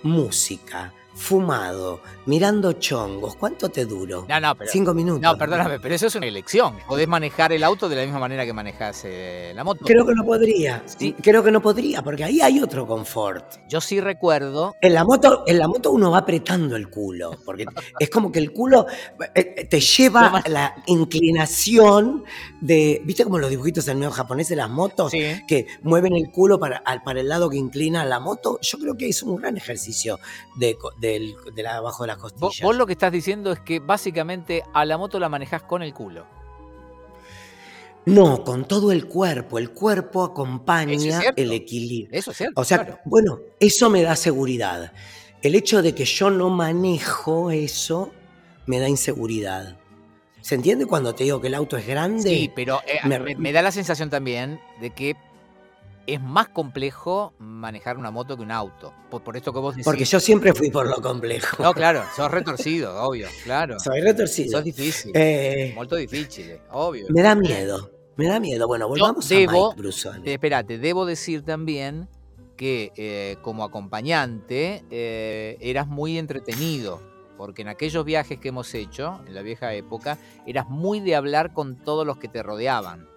música, 0.05 0.93
fumado, 1.21 2.01
mirando 2.27 2.73
chongos. 2.73 3.37
¿Cuánto 3.37 3.69
te 3.69 3.85
duro? 3.85 4.25
No, 4.27 4.41
no, 4.41 4.55
pero. 4.57 4.71
Cinco 4.71 4.95
minutos. 4.95 5.21
No, 5.21 5.37
perdóname, 5.37 5.79
pero 5.79 5.95
eso 5.95 6.07
es 6.07 6.15
una 6.15 6.27
elección. 6.27 6.77
Podés 6.89 7.07
manejar 7.07 7.53
el 7.53 7.63
auto 7.63 7.89
de 7.89 7.97
la 7.97 8.03
misma 8.03 8.19
manera 8.19 8.47
que 8.47 8.53
manejas 8.53 9.03
eh, 9.05 9.53
la 9.55 9.63
moto. 9.63 9.85
Creo 9.85 10.07
que 10.07 10.15
no 10.15 10.25
podría. 10.25 10.83
Sí. 10.87 11.15
Creo 11.23 11.45
que 11.45 11.51
no 11.51 11.61
podría, 11.61 12.03
porque 12.03 12.25
ahí 12.25 12.41
hay 12.41 12.61
otro 12.61 12.87
confort. 12.87 13.57
Yo 13.69 13.81
sí 13.81 14.01
recuerdo. 14.01 14.75
En 14.81 14.95
la 14.95 15.05
moto, 15.05 15.45
en 15.47 15.59
la 15.59 15.69
moto 15.69 15.91
uno 15.93 16.11
va 16.11 16.19
apretando 16.19 16.75
el 16.75 16.89
culo, 16.89 17.33
porque 17.45 17.67
es 17.99 18.09
como 18.09 18.33
que 18.33 18.39
el 18.39 18.53
culo 18.53 18.87
eh, 19.35 19.67
te 19.69 19.81
lleva 19.81 20.43
la 20.49 20.75
inclinación 20.87 22.25
de, 22.63 23.03
¿viste 23.05 23.25
como 23.25 23.39
los 23.39 23.51
dibujitos 23.51 23.87
en 23.89 23.99
medio 23.99 24.11
japonés 24.11 24.49
de 24.49 24.57
las 24.57 24.71
motos? 24.71 25.11
Sí. 25.13 25.21
Que 25.47 25.67
mueven 25.83 26.15
el 26.15 26.31
culo 26.31 26.59
para, 26.59 26.83
el 27.15 27.29
lado 27.29 27.51
que 27.51 27.59
inclina 27.59 28.07
la 28.07 28.21
moto. 28.21 28.59
Yo 28.63 28.79
creo 28.79 28.97
que 28.97 29.09
es 29.09 29.23
un 29.23 29.37
gran 29.37 29.59
ejercicio 29.59 30.19
de, 30.57 30.77
del- 31.13 31.37
de 31.55 31.63
la, 31.63 31.77
abajo 31.77 32.03
de 32.05 32.09
las 32.09 32.17
costillas. 32.19 32.61
vos 32.63 32.77
lo 32.77 32.87
que 32.87 32.93
estás 32.93 33.13
diciendo 33.13 33.53
es 33.53 33.61
que 33.61 33.79
básicamente 33.81 34.63
a 34.73 34.85
la 34.85 34.97
moto 34.99 35.19
la 35.19 35.29
manejás 35.29 35.63
con 35.63 35.83
el 35.83 35.93
culo. 35.95 36.27
No, 38.07 38.45
con 38.45 38.65
todo 38.67 38.93
el 38.93 39.07
cuerpo. 39.07 39.59
El 39.59 39.71
cuerpo 39.71 40.25
acompaña 40.25 40.95
es 40.95 41.33
el 41.37 41.53
equilibrio. 41.53 42.19
Eso 42.19 42.31
es 42.31 42.37
cierto. 42.39 42.61
O 42.61 42.65
sea, 42.65 42.79
claro. 42.85 42.99
bueno, 43.05 43.39
eso 43.61 43.91
me 43.91 44.03
da 44.03 44.17
seguridad. 44.17 44.93
El 45.43 45.55
hecho 45.55 45.83
de 45.83 45.95
que 45.95 46.05
yo 46.05 46.31
no 46.31 46.49
manejo 46.51 47.51
eso 47.51 48.11
me 48.67 48.79
da 48.81 48.89
inseguridad. 48.89 49.77
¿Se 50.41 50.55
entiende 50.55 50.87
cuando 50.87 51.15
te 51.15 51.25
digo 51.25 51.41
que 51.41 51.49
el 51.49 51.55
auto 51.55 51.77
es 51.77 51.87
grande? 51.87 52.23
Sí, 52.23 52.51
pero 52.55 52.81
eh, 52.87 53.01
me 53.37 53.53
da 53.53 53.61
la 53.61 53.71
sensación 53.73 54.09
también 54.09 54.59
de 54.81 54.91
que 54.91 55.15
es 56.07 56.21
más 56.21 56.49
complejo 56.49 57.33
manejar 57.39 57.97
una 57.99 58.11
moto 58.11 58.37
que 58.37 58.43
un 58.43 58.51
auto. 58.51 58.93
Por, 59.11 59.23
por 59.23 59.37
esto 59.37 59.53
que 59.53 59.59
vos 59.61 59.75
decís. 59.75 59.85
Porque 59.85 60.05
yo 60.05 60.19
siempre 60.21 60.53
fui 60.55 60.71
por 60.71 60.87
lo 60.89 61.01
complejo. 61.03 61.63
No, 61.63 61.73
claro, 61.73 62.03
sos 62.17 62.31
retorcido, 62.31 63.03
obvio, 63.03 63.29
claro. 63.45 63.79
Soy 63.81 64.01
retorcido. 64.01 64.53
Sos 64.53 64.65
difícil. 64.65 65.13
Eh, 65.15 65.73
Molto 65.75 65.97
difícil, 65.97 66.59
obvio. 66.73 67.07
me 67.11 67.23
da 67.23 67.35
miedo. 67.35 67.91
Me 68.17 68.27
da 68.29 68.39
miedo. 68.41 68.67
Bueno, 68.67 68.89
volvamos 68.89 69.29
debo- 69.29 69.67
a 69.67 69.69
Mike 69.69 69.81
Brusoni. 69.81 70.29
Eh, 70.29 70.35
espérate, 70.35 70.79
debo 70.79 71.07
decir 71.07 71.43
también 71.45 72.09
que 72.57 72.93
eh, 72.97 73.37
como 73.43 73.65
acompañante 73.65 74.85
eh, 74.91 75.57
eras 75.61 75.87
muy 75.87 76.19
entretenido, 76.19 77.01
porque 77.39 77.63
en 77.63 77.69
aquellos 77.69 78.05
viajes 78.05 78.39
que 78.39 78.49
hemos 78.49 78.75
hecho, 78.75 79.21
en 79.27 79.35
la 79.35 79.41
vieja 79.43 79.73
época, 79.73 80.19
eras 80.47 80.69
muy 80.69 81.01
de 81.01 81.15
hablar 81.17 81.55
con 81.55 81.77
todos 81.77 82.07
los 82.07 82.19
que 82.19 82.29
te 82.29 82.43
rodeaban. 82.43 83.09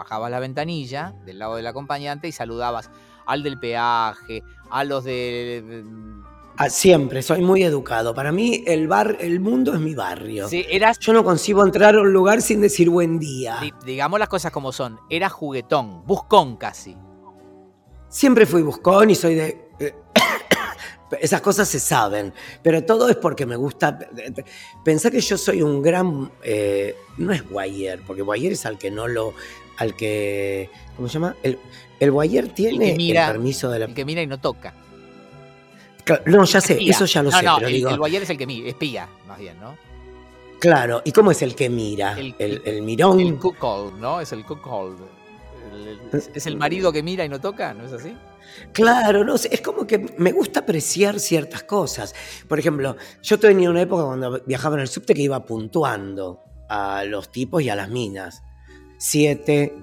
Bajabas 0.00 0.30
la 0.30 0.40
ventanilla 0.40 1.12
del 1.26 1.38
lado 1.38 1.56
del 1.56 1.66
acompañante 1.66 2.26
y 2.26 2.32
saludabas 2.32 2.90
al 3.26 3.42
del 3.42 3.60
peaje, 3.60 4.42
a 4.70 4.82
los 4.84 5.04
de... 5.04 5.84
Ah, 6.56 6.70
siempre, 6.70 7.20
soy 7.22 7.42
muy 7.42 7.62
educado. 7.62 8.14
Para 8.14 8.32
mí, 8.32 8.64
el 8.66 8.88
bar, 8.88 9.18
el 9.20 9.40
mundo 9.40 9.74
es 9.74 9.80
mi 9.80 9.94
barrio. 9.94 10.48
Sí, 10.48 10.64
eras, 10.70 10.98
Yo 10.98 11.12
no 11.12 11.22
concibo 11.22 11.62
entrar 11.64 11.96
a 11.96 12.00
un 12.00 12.12
lugar 12.14 12.40
sin 12.40 12.62
decir 12.62 12.88
buen 12.88 13.18
día. 13.18 13.58
di- 13.60 13.74
digamos 13.84 14.18
las 14.18 14.28
cosas 14.30 14.50
como 14.52 14.72
son, 14.72 14.98
eras 15.10 15.32
juguetón, 15.32 16.02
buscón 16.06 16.56
casi. 16.56 16.96
Siempre 18.08 18.46
fui 18.46 18.62
buscón 18.62 19.10
y 19.10 19.14
soy 19.14 19.34
de... 19.34 19.68
eh, 19.78 19.94
Esas 21.20 21.40
cosas 21.42 21.68
se 21.68 21.78
saben, 21.80 22.32
pero 22.62 22.84
todo 22.84 23.08
es 23.10 23.16
porque 23.16 23.44
me 23.44 23.56
gusta... 23.56 23.98
Pensá 24.84 25.10
que 25.10 25.20
yo 25.20 25.36
soy 25.36 25.60
un 25.60 25.82
gran... 25.82 26.30
eh, 26.42 26.94
no 27.18 27.32
es 27.32 27.46
guayer, 27.48 28.00
porque 28.06 28.22
guayer 28.22 28.52
es 28.52 28.64
al 28.64 28.78
que 28.78 28.90
no 28.90 29.06
lo... 29.08 29.34
al 29.80 29.96
que... 29.96 30.70
¿Cómo 30.96 31.08
se 31.08 31.14
llama? 31.14 31.34
El, 31.42 31.58
el 31.98 32.10
guayer 32.12 32.48
tiene 32.48 32.92
el, 32.92 32.96
mira, 32.96 33.26
permiso 33.32 33.70
de 33.70 33.80
la... 33.80 33.84
El 33.86 33.94
que 33.94 34.04
mira 34.04 34.22
y 34.22 34.26
no 34.26 34.38
toca. 34.38 34.72
Claro, 36.04 36.22
No, 36.26 36.44
ya 36.44 36.60
sé, 36.60 36.74
Espía. 36.74 36.90
eso 36.92 37.04
ya 37.06 37.22
lo 37.22 37.30
no, 37.30 37.38
sé, 37.38 37.44
no, 37.44 37.54
pero 37.56 37.68
el, 37.68 37.74
digo... 37.74 37.90
el 37.90 37.98
guayer 37.98 38.22
es 38.22 38.30
el 38.30 38.38
que 38.38 38.46
mira, 38.46 38.68
espía, 38.68 39.08
más 39.26 39.38
bien, 39.38 39.58
¿no? 39.60 39.76
Claro, 40.60 41.02
¿y 41.04 41.12
cómo 41.12 41.30
es 41.30 41.40
el 41.42 41.54
que 41.54 41.70
mira? 41.70 42.18
El- 42.18 42.34
El, 42.38 42.62
el, 42.64 42.82
mirón. 42.82 43.18
El 43.20 43.36
cuckold, 43.38 43.98
¿no? 43.98 44.20
Es 44.20 44.32
el 44.32 44.44
cuckold. 44.44 44.98
Es- 46.12 46.30
es 46.34 46.46
el 46.46 46.56
marido 46.56 46.92
que 46.92 47.02
mira 47.02 47.24
y 47.24 47.28
no 47.28 47.40
toca, 47.40 47.72
¿no 47.74 47.86
es 47.86 47.92
así? 47.92 48.14
Claro, 48.72 49.24
no 49.24 49.38
sé, 49.38 49.48
es 49.52 49.60
como 49.62 49.86
que 49.86 49.98
me 50.18 50.32
gusta 50.32 50.60
apreciar 50.60 51.20
ciertas 51.20 51.62
cosas. 51.62 52.14
Por 52.48 52.58
ejemplo, 52.58 52.96
yo 53.22 53.38
tenía 53.38 53.70
una 53.70 53.80
época 53.82 54.04
cuando 54.04 54.42
viajaba 54.44 54.74
en 54.74 54.82
el 54.82 54.88
subte 54.88 55.14
que 55.14 55.22
iba 55.22 55.44
puntuando 55.46 56.42
a 56.68 57.04
los 57.04 57.30
tipos 57.32 57.62
y 57.62 57.68
a 57.70 57.76
las 57.76 57.88
minas. 57.88 58.42
Siete, 59.02 59.74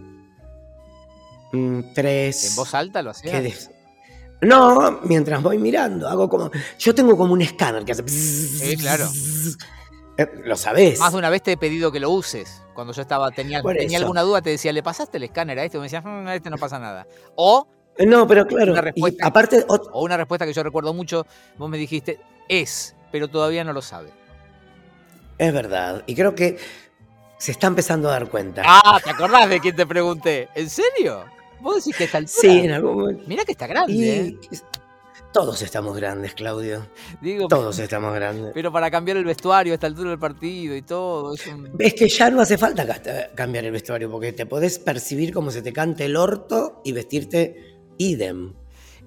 mm, 1.52 1.80
tres. 1.96 2.52
En 2.52 2.56
voz 2.56 2.74
alta 2.76 3.02
lo 3.02 3.10
hacía. 3.10 3.32
¿qué 3.32 3.42
des- 3.42 3.72
No, 4.42 5.00
mientras 5.06 5.42
voy 5.42 5.58
mirando, 5.58 6.08
hago 6.08 6.30
como. 6.30 6.52
Yo 6.78 6.94
tengo 6.94 7.18
como 7.18 7.34
un 7.34 7.42
escáner 7.42 7.84
que 7.84 7.94
hace. 7.94 8.08
Sí, 8.08 8.78
claro. 8.78 9.10
Eh, 10.20 10.28
Lo 10.46 10.56
sabés. 10.56 11.00
Más 11.00 11.12
de 11.14 11.18
una 11.18 11.30
vez 11.32 11.42
te 11.42 11.54
he 11.54 11.58
pedido 11.58 11.92
que 11.92 12.00
lo 12.00 12.12
uses. 12.12 12.62
Cuando 12.76 12.94
yo 12.94 13.02
estaba, 13.02 13.32
tenía, 13.32 13.62
tenía 13.64 13.98
alguna 13.98 14.22
duda, 14.22 14.42
te 14.44 14.52
decía, 14.52 14.72
¿le 14.72 14.84
pasaste 14.84 15.18
el 15.18 15.24
escáner 15.24 15.58
a 15.58 15.64
este? 15.64 15.78
Y 15.78 15.80
me 15.80 15.86
decías, 15.88 16.04
"Mm, 16.06 16.28
a 16.28 16.36
este 16.36 16.50
no 16.52 16.58
pasa 16.58 16.78
nada. 16.78 17.08
O, 17.36 17.68
No, 18.06 18.28
pero 18.28 18.46
claro. 18.46 18.74
Una 18.74 18.82
y 18.82 18.84
respuesta- 18.86 19.26
aparte, 19.26 19.66
o 19.68 20.04
una 20.04 20.16
respuesta 20.18 20.46
que 20.46 20.54
yo 20.54 20.62
recuerdo 20.62 20.94
mucho, 20.94 21.26
vos 21.58 21.68
me 21.70 21.80
dijiste, 21.80 22.20
es, 22.48 22.96
pero 23.12 23.28
todavía 23.28 23.64
no 23.64 23.74
lo 23.74 23.82
sabe. 23.82 24.12
es 25.40 25.54
verdad. 25.54 26.04
Y 26.08 26.14
creo 26.16 26.34
que 26.36 26.58
se 27.38 27.52
está 27.52 27.68
empezando 27.68 28.10
a 28.10 28.14
dar 28.14 28.30
cuenta. 28.30 28.64
Ah, 28.66 29.00
¿te 29.04 29.10
acordás 29.12 29.50
de 29.50 29.60
quién 29.60 29.76
te 29.76 29.86
pregunté? 29.86 30.50
¿En 30.56 30.70
serio? 30.70 31.26
Vos 31.60 31.76
decís 31.78 31.96
que 31.98 32.04
está 32.06 32.20
altura. 32.20 32.40
sí, 32.42 32.60
en 32.66 32.72
algún 32.72 32.96
momento. 33.00 33.24
Mirá 33.28 33.44
que 33.46 33.52
está 33.54 33.68
grande, 33.68 33.94
Y 33.94 34.04
¿eh? 34.10 34.38
todos 35.34 35.62
estamos 35.62 35.96
grandes, 35.96 36.34
Claudio. 36.34 36.88
Digo, 37.22 37.48
Todos 37.48 37.78
estamos 37.80 38.14
grandes. 38.16 38.52
pero 38.54 38.72
para 38.72 38.90
cambiar 38.90 39.18
el 39.18 39.26
vestuario 39.26 39.74
a 39.74 39.76
esta 39.76 39.88
altura 39.88 40.10
del 40.12 40.20
partido 40.20 40.76
y 40.76 40.82
todo, 40.82 41.34
es 41.36 41.46
un... 41.48 41.72
Es 41.80 41.94
que 41.94 42.08
ya 42.10 42.30
no 42.30 42.42
hace 42.42 42.58
falta 42.58 42.86
ca- 42.88 43.30
cambiar 43.36 43.66
el 43.66 43.72
vestuario 43.72 44.10
porque 44.10 44.34
te 44.34 44.46
podés 44.46 44.80
percibir 44.80 45.34
como 45.34 45.52
se 45.52 45.62
te 45.62 45.74
cante 45.74 46.06
el 46.06 46.16
orto 46.16 46.82
y 46.84 46.92
vestirte 46.92 47.78
idem. 47.98 48.54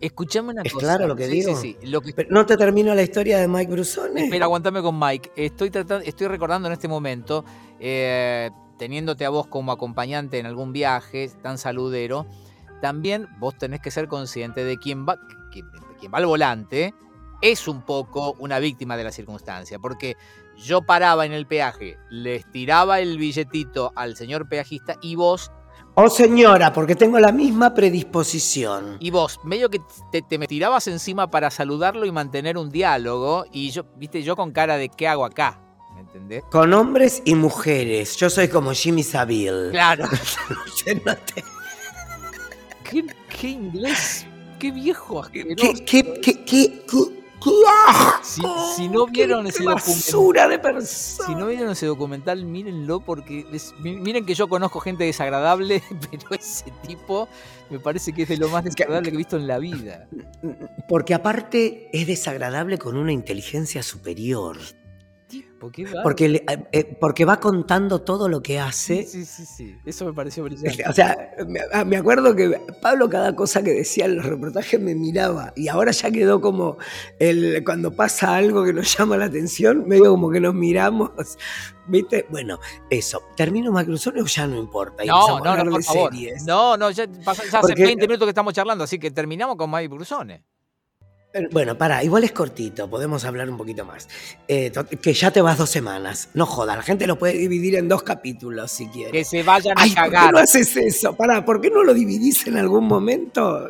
Escuchame 0.00 0.50
una 0.52 0.62
¿Es 0.62 0.72
cosa. 0.72 0.86
claro 0.86 1.06
lo 1.08 1.16
que 1.16 1.26
Sí, 1.26 1.32
digo? 1.32 1.56
Sí, 1.56 1.76
sí. 1.80 1.86
Lo 1.88 2.00
que... 2.00 2.12
Pero 2.12 2.28
no 2.30 2.46
te 2.46 2.56
termino 2.56 2.94
la 2.94 3.02
historia 3.02 3.38
de 3.38 3.46
Mike 3.48 3.70
Brusone. 3.72 4.24
Espera, 4.24 4.46
aguantame 4.46 4.80
con 4.82 4.98
Mike. 4.98 5.32
Estoy, 5.36 5.70
tratando, 5.70 6.04
estoy 6.06 6.26
recordando 6.28 6.68
en 6.68 6.72
este 6.72 6.88
momento, 6.88 7.44
eh, 7.78 8.50
teniéndote 8.78 9.24
a 9.24 9.30
vos 9.30 9.46
como 9.46 9.72
acompañante 9.72 10.38
en 10.38 10.46
algún 10.46 10.72
viaje 10.72 11.30
tan 11.42 11.58
saludero, 11.58 12.26
también 12.80 13.28
vos 13.38 13.58
tenés 13.58 13.80
que 13.80 13.90
ser 13.90 14.08
consciente 14.08 14.64
de 14.64 14.78
quien 14.78 15.06
va, 15.06 15.18
que- 15.52 15.62
quien 15.98 16.12
va 16.12 16.18
al 16.18 16.26
volante 16.26 16.94
es 17.42 17.68
un 17.68 17.82
poco 17.82 18.34
una 18.38 18.58
víctima 18.58 18.96
de 18.96 19.04
la 19.04 19.12
circunstancia, 19.12 19.78
porque 19.78 20.16
yo 20.56 20.82
paraba 20.82 21.26
en 21.26 21.32
el 21.32 21.46
peaje, 21.46 21.98
les 22.10 22.50
tiraba 22.50 23.00
el 23.00 23.18
billetito 23.18 23.92
al 23.96 24.16
señor 24.16 24.48
peajista 24.48 24.96
y 25.02 25.14
vos, 25.14 25.50
Oh 25.94 26.08
señora, 26.08 26.72
porque 26.72 26.94
tengo 26.94 27.18
la 27.18 27.32
misma 27.32 27.74
predisposición. 27.74 28.96
y 29.00 29.10
vos, 29.10 29.40
medio 29.44 29.68
que 29.68 29.80
te, 30.12 30.22
te 30.22 30.38
me 30.38 30.46
tirabas 30.46 30.86
encima 30.86 31.30
para 31.30 31.50
saludarlo 31.50 32.06
y 32.06 32.12
mantener 32.12 32.56
un 32.56 32.70
diálogo, 32.70 33.44
y 33.52 33.70
yo, 33.70 33.84
viste, 33.96 34.22
yo 34.22 34.36
con 34.36 34.52
cara 34.52 34.76
de 34.76 34.88
¿qué 34.88 35.08
hago 35.08 35.24
acá? 35.24 35.60
¿Me 35.94 36.00
entendés? 36.00 36.44
Con 36.50 36.72
hombres 36.72 37.22
y 37.24 37.34
mujeres. 37.34 38.16
Yo 38.16 38.30
soy 38.30 38.48
como 38.48 38.72
Jimmy 38.72 39.02
Savile. 39.02 39.70
Claro. 39.70 40.08
¿Qué, 42.84 43.04
qué 43.28 43.48
inglés? 43.48 44.26
¿Qué 44.58 44.70
viejo 44.70 45.20
asqueroso? 45.20 45.56
¿Qué, 45.56 46.20
qué, 46.20 46.44
qué, 46.44 46.84
qué, 47.42 47.50
Si, 48.22 48.42
si 48.76 48.88
no 48.88 49.06
vieron 49.06 49.44
Qué 49.44 49.50
ese 49.50 49.62
documental, 49.64 49.74
basura 49.94 50.48
de 50.48 50.58
persona. 50.58 51.26
si 51.28 51.34
no 51.34 51.46
vieron 51.46 51.70
ese 51.70 51.86
documental, 51.86 52.44
mírenlo 52.44 53.00
porque 53.00 53.46
es- 53.52 53.74
mi- 53.80 53.96
miren 53.96 54.26
que 54.26 54.34
yo 54.34 54.48
conozco 54.48 54.80
gente 54.80 55.04
desagradable, 55.04 55.82
pero 56.10 56.30
ese 56.38 56.70
tipo 56.86 57.28
me 57.70 57.78
parece 57.78 58.12
que 58.12 58.22
es 58.22 58.28
de 58.28 58.36
lo 58.36 58.48
más 58.48 58.64
desagradable 58.64 59.08
que 59.10 59.14
he 59.14 59.18
visto 59.18 59.36
en 59.36 59.46
la 59.46 59.58
vida. 59.58 60.06
Porque 60.88 61.14
aparte 61.14 61.88
es 61.92 62.06
desagradable 62.06 62.78
con 62.78 62.96
una 62.96 63.12
inteligencia 63.12 63.82
superior. 63.82 64.58
Porque, 66.02 66.24
eh, 66.26 66.64
eh, 66.72 66.96
porque 67.00 67.24
va 67.24 67.38
contando 67.38 68.00
todo 68.00 68.28
lo 68.28 68.42
que 68.42 68.58
hace. 68.58 69.04
Sí, 69.04 69.24
sí, 69.24 69.44
sí. 69.44 69.76
Eso 69.84 70.04
me 70.06 70.12
pareció 70.12 70.42
brillante. 70.44 70.84
O 70.88 70.92
sea, 70.92 71.16
me, 71.46 71.60
ah, 71.72 71.84
me 71.84 71.96
acuerdo 71.96 72.34
que 72.34 72.60
Pablo 72.80 73.08
cada 73.10 73.36
cosa 73.36 73.62
que 73.62 73.72
decía 73.72 74.06
en 74.06 74.16
los 74.16 74.26
reportajes 74.26 74.80
me 74.80 74.94
miraba 74.94 75.52
y 75.56 75.68
ahora 75.68 75.90
ya 75.92 76.10
quedó 76.10 76.40
como 76.40 76.78
el, 77.18 77.62
cuando 77.64 77.92
pasa 77.94 78.36
algo 78.36 78.64
que 78.64 78.72
nos 78.72 78.94
llama 78.98 79.16
la 79.16 79.26
atención, 79.26 79.86
medio 79.86 80.10
como 80.10 80.30
que 80.30 80.40
nos 80.40 80.54
miramos, 80.54 81.10
¿viste? 81.86 82.26
Bueno, 82.30 82.58
eso. 82.88 83.22
¿Termino 83.36 83.70
Macruzone 83.72 84.22
o 84.22 84.26
ya 84.26 84.46
no 84.46 84.56
importa? 84.58 85.04
No, 85.04 85.40
no, 85.40 85.56
no, 85.64 85.70
por 85.72 85.82
favor. 85.84 86.12
series. 86.12 86.44
No, 86.44 86.76
no, 86.76 86.90
ya, 86.90 87.04
ya 87.04 87.30
hace 87.30 87.58
Porque- 87.60 87.82
20 87.84 88.06
minutos 88.06 88.26
que 88.26 88.30
estamos 88.30 88.54
charlando, 88.54 88.84
así 88.84 88.98
que 88.98 89.10
terminamos 89.10 89.56
con 89.56 89.70
Mike 89.70 89.88
Brusone. 89.88 90.42
Eh, 91.32 91.48
Bueno, 91.52 91.78
para, 91.78 92.02
igual 92.02 92.24
es 92.24 92.32
cortito, 92.32 92.90
podemos 92.90 93.24
hablar 93.24 93.48
un 93.48 93.56
poquito 93.56 93.84
más. 93.84 94.08
Eh, 94.48 94.72
que 95.00 95.12
ya 95.12 95.30
te 95.30 95.40
vas 95.40 95.58
dos 95.58 95.70
semanas. 95.70 96.28
No 96.34 96.44
joda, 96.44 96.74
la 96.76 96.82
gente 96.82 97.06
lo 97.06 97.18
puede 97.18 97.34
dividir 97.34 97.76
en 97.76 97.88
dos 97.88 98.02
capítulos 98.02 98.72
si 98.72 98.88
quiere. 98.88 99.12
Que 99.12 99.24
se 99.24 99.42
vayan 99.44 99.78
a 99.78 99.82
Ay, 99.82 99.90
¿por 99.94 100.04
qué 100.04 100.10
cagar. 100.10 100.32
no 100.32 100.38
haces 100.40 100.76
eso? 100.76 101.14
Pará, 101.14 101.44
¿por 101.44 101.60
qué 101.60 101.70
no 101.70 101.84
lo 101.84 101.94
dividís 101.94 102.46
en 102.48 102.56
algún 102.56 102.84
momento? 102.88 103.68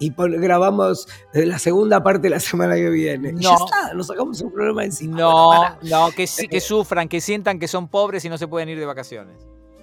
Y 0.00 0.12
grabamos 0.16 1.06
eh, 1.34 1.46
la 1.46 1.58
segunda 1.58 2.02
parte 2.02 2.28
la 2.28 2.40
semana 2.40 2.74
que 2.74 2.90
viene. 2.90 3.32
Y 3.38 3.42
ya 3.42 3.54
está, 3.54 3.94
nos 3.94 4.08
sacamos 4.08 4.40
un 4.40 4.52
programa 4.52 4.84
encima. 4.84 5.18
No, 5.18 5.46
Bueno, 5.46 5.76
no, 5.82 6.10
que, 6.10 6.26
sí- 6.26 6.48
que 6.48 6.60
sufran, 6.60 7.08
que 7.08 7.20
sientan 7.20 7.58
que 7.60 7.68
son 7.68 7.88
pobres 7.88 8.24
y 8.24 8.28
no 8.28 8.38
se 8.38 8.48
pueden 8.48 8.68
ir 8.68 8.78
de 8.80 8.86
vacaciones. 8.86 9.36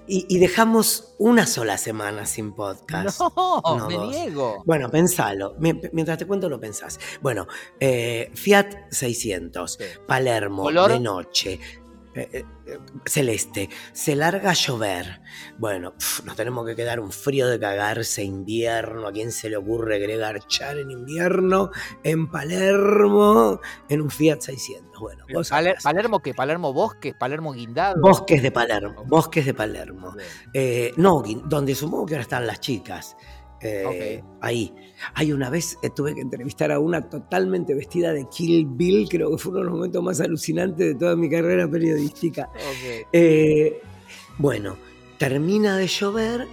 Y, 0.09 0.25
y 0.27 0.39
dejamos 0.39 1.13
una 1.19 1.45
sola 1.45 1.77
semana 1.77 2.25
sin 2.25 2.53
podcast. 2.53 3.21
No, 3.35 3.61
No, 3.77 3.87
me 3.87 3.93
dos. 3.95 4.09
niego. 4.09 4.63
Bueno, 4.65 4.89
pensalo. 4.89 5.53
Mi- 5.59 5.79
Mientras 5.93 6.17
te 6.17 6.25
cuento, 6.25 6.49
lo 6.49 6.59
pensás. 6.59 6.99
Bueno, 7.21 7.47
eh, 7.79 8.31
Fiat 8.33 8.89
600, 8.91 9.73
Sí. 9.73 9.83
Palermo, 10.07 10.63
¿Color? 10.63 10.91
de 10.93 10.99
noche, 10.99 11.59
eh, 12.19 12.45
eh, 12.65 12.79
celeste, 13.05 13.69
se 13.93 14.15
larga 14.15 14.51
a 14.51 14.53
llover. 14.53 15.21
Bueno, 15.57 15.93
pf, 15.97 16.23
nos 16.25 16.35
tenemos 16.35 16.65
que 16.65 16.75
quedar 16.75 16.99
un 16.99 17.11
frío 17.11 17.47
de 17.47 17.59
cagarse, 17.59 18.23
invierno. 18.23 19.07
¿A 19.07 19.11
quién 19.11 19.31
se 19.31 19.49
le 19.49 19.57
ocurre 19.57 19.99
querer 19.99 20.19
garchar 20.19 20.77
en 20.77 20.91
invierno? 20.91 21.71
En 22.03 22.29
Palermo, 22.29 23.59
en 23.89 24.01
un 24.01 24.09
Fiat 24.09 24.39
600. 24.41 24.99
Bueno, 24.99 25.23
vos 25.33 25.49
Paler- 25.49 25.75
sabrás. 25.75 25.83
¿Palermo 25.83 26.19
qué? 26.21 26.33
¿Palermo 26.33 26.73
Bosques? 26.73 27.13
¿Palermo 27.15 27.53
Guindado? 27.53 28.01
Bosques 28.01 28.41
de 28.41 28.51
Palermo, 28.51 29.05
bosques 29.05 29.45
de 29.45 29.53
Palermo. 29.53 30.13
Eh, 30.53 30.93
no, 30.97 31.23
donde 31.45 31.73
supongo 31.75 32.05
que 32.05 32.15
ahora 32.15 32.23
están 32.23 32.45
las 32.47 32.59
chicas. 32.59 33.15
Eh, 33.61 34.23
Ahí. 34.41 34.73
Hay 35.13 35.31
una 35.33 35.49
vez 35.49 35.77
eh, 35.81 35.89
tuve 35.89 36.15
que 36.15 36.21
entrevistar 36.21 36.71
a 36.71 36.79
una 36.79 37.09
totalmente 37.09 37.73
vestida 37.73 38.13
de 38.13 38.27
Kill 38.29 38.67
Bill, 38.67 39.09
creo 39.09 39.31
que 39.31 39.37
fue 39.37 39.51
uno 39.51 39.59
de 39.59 39.65
los 39.65 39.73
momentos 39.75 40.01
más 40.03 40.21
alucinantes 40.21 40.87
de 40.87 40.95
toda 40.95 41.15
mi 41.15 41.29
carrera 41.29 41.69
periodística. 41.69 42.49
Eh, 43.11 43.81
bueno, 44.37 44.77
termina 45.17 45.75
de 45.77 45.87
llover, 45.87 46.47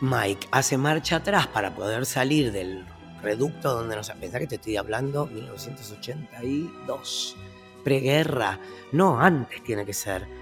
Mike 0.00 0.46
hace 0.50 0.78
marcha 0.78 1.16
atrás 1.16 1.48
para 1.48 1.74
poder 1.74 2.06
salir 2.06 2.52
del 2.52 2.86
reducto 3.22 3.74
donde 3.74 3.96
nos... 3.96 4.08
Pensá 4.10 4.38
que 4.38 4.46
te 4.46 4.54
estoy 4.56 4.76
hablando 4.76 5.26
1982, 5.26 7.36
preguerra. 7.82 8.60
No, 8.92 9.18
antes 9.20 9.64
tiene 9.64 9.84
que 9.84 9.94
ser. 9.94 10.41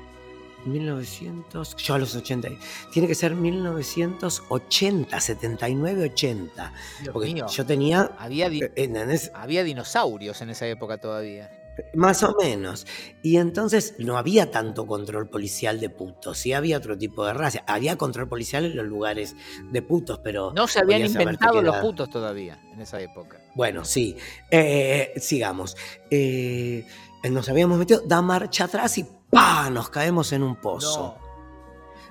1900, 0.67 1.77
yo 1.77 1.95
a 1.95 1.99
los 1.99 2.15
80, 2.15 2.49
tiene 2.93 3.09
que 3.09 3.15
ser 3.15 3.35
1980, 3.35 5.21
79, 5.21 6.05
80. 6.15 6.73
Dios 7.03 7.13
Porque 7.13 7.33
mío. 7.35 7.47
yo 7.49 7.67
tenía, 7.67 8.13
Había, 8.19 8.49
di- 8.49 8.63
eh, 8.77 9.31
había 9.35 9.65
dinosaurios 9.65 10.41
en 10.43 10.51
esa 10.51 10.67
época 10.67 10.99
todavía. 10.99 11.51
Más 11.95 12.23
o 12.23 12.37
menos. 12.39 12.87
Y 13.23 13.37
entonces 13.39 13.95
no 13.99 14.19
había 14.19 14.51
tanto 14.51 14.87
control 14.87 15.29
policial 15.31 15.81
de 15.81 15.89
putos, 15.89 16.37
sí 16.37 16.53
había 16.53 16.77
otro 16.77 16.99
tipo 16.99 17.25
de 17.25 17.33
raza. 17.33 17.63
Había 17.67 17.97
control 17.97 18.29
policial 18.29 18.65
en 18.67 18.77
los 18.77 18.87
lugares 18.87 19.35
de 19.71 19.81
putos, 19.81 20.19
pero... 20.23 20.53
No 20.53 20.69
se 20.69 20.81
habían 20.81 21.07
inventado 21.07 21.63
los 21.63 21.77
putos 21.77 22.11
todavía 22.11 22.61
en 22.73 22.83
esa 22.83 23.01
época. 23.01 23.39
Bueno, 23.55 23.85
sí. 23.85 24.17
Eh, 24.51 25.13
sigamos. 25.17 25.77
Eh, 26.11 26.85
nos 27.31 27.49
habíamos 27.49 27.79
metido, 27.79 28.03
da 28.07 28.21
marcha 28.21 28.65
atrás 28.65 28.99
y 28.99 29.07
¡pa! 29.31 29.71
Nos 29.71 29.91
caemos 29.91 30.33
en 30.33 30.43
un 30.43 30.57
pozo. 30.57 31.17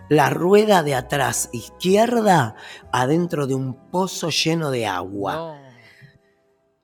La 0.10 0.30
rueda 0.30 0.82
de 0.82 0.96
atrás 0.96 1.50
izquierda 1.52 2.56
adentro 2.92 3.46
de 3.46 3.54
un 3.54 3.90
pozo 3.92 4.30
lleno 4.30 4.72
de 4.72 4.88
agua. 4.88 5.36
No. 5.36 5.60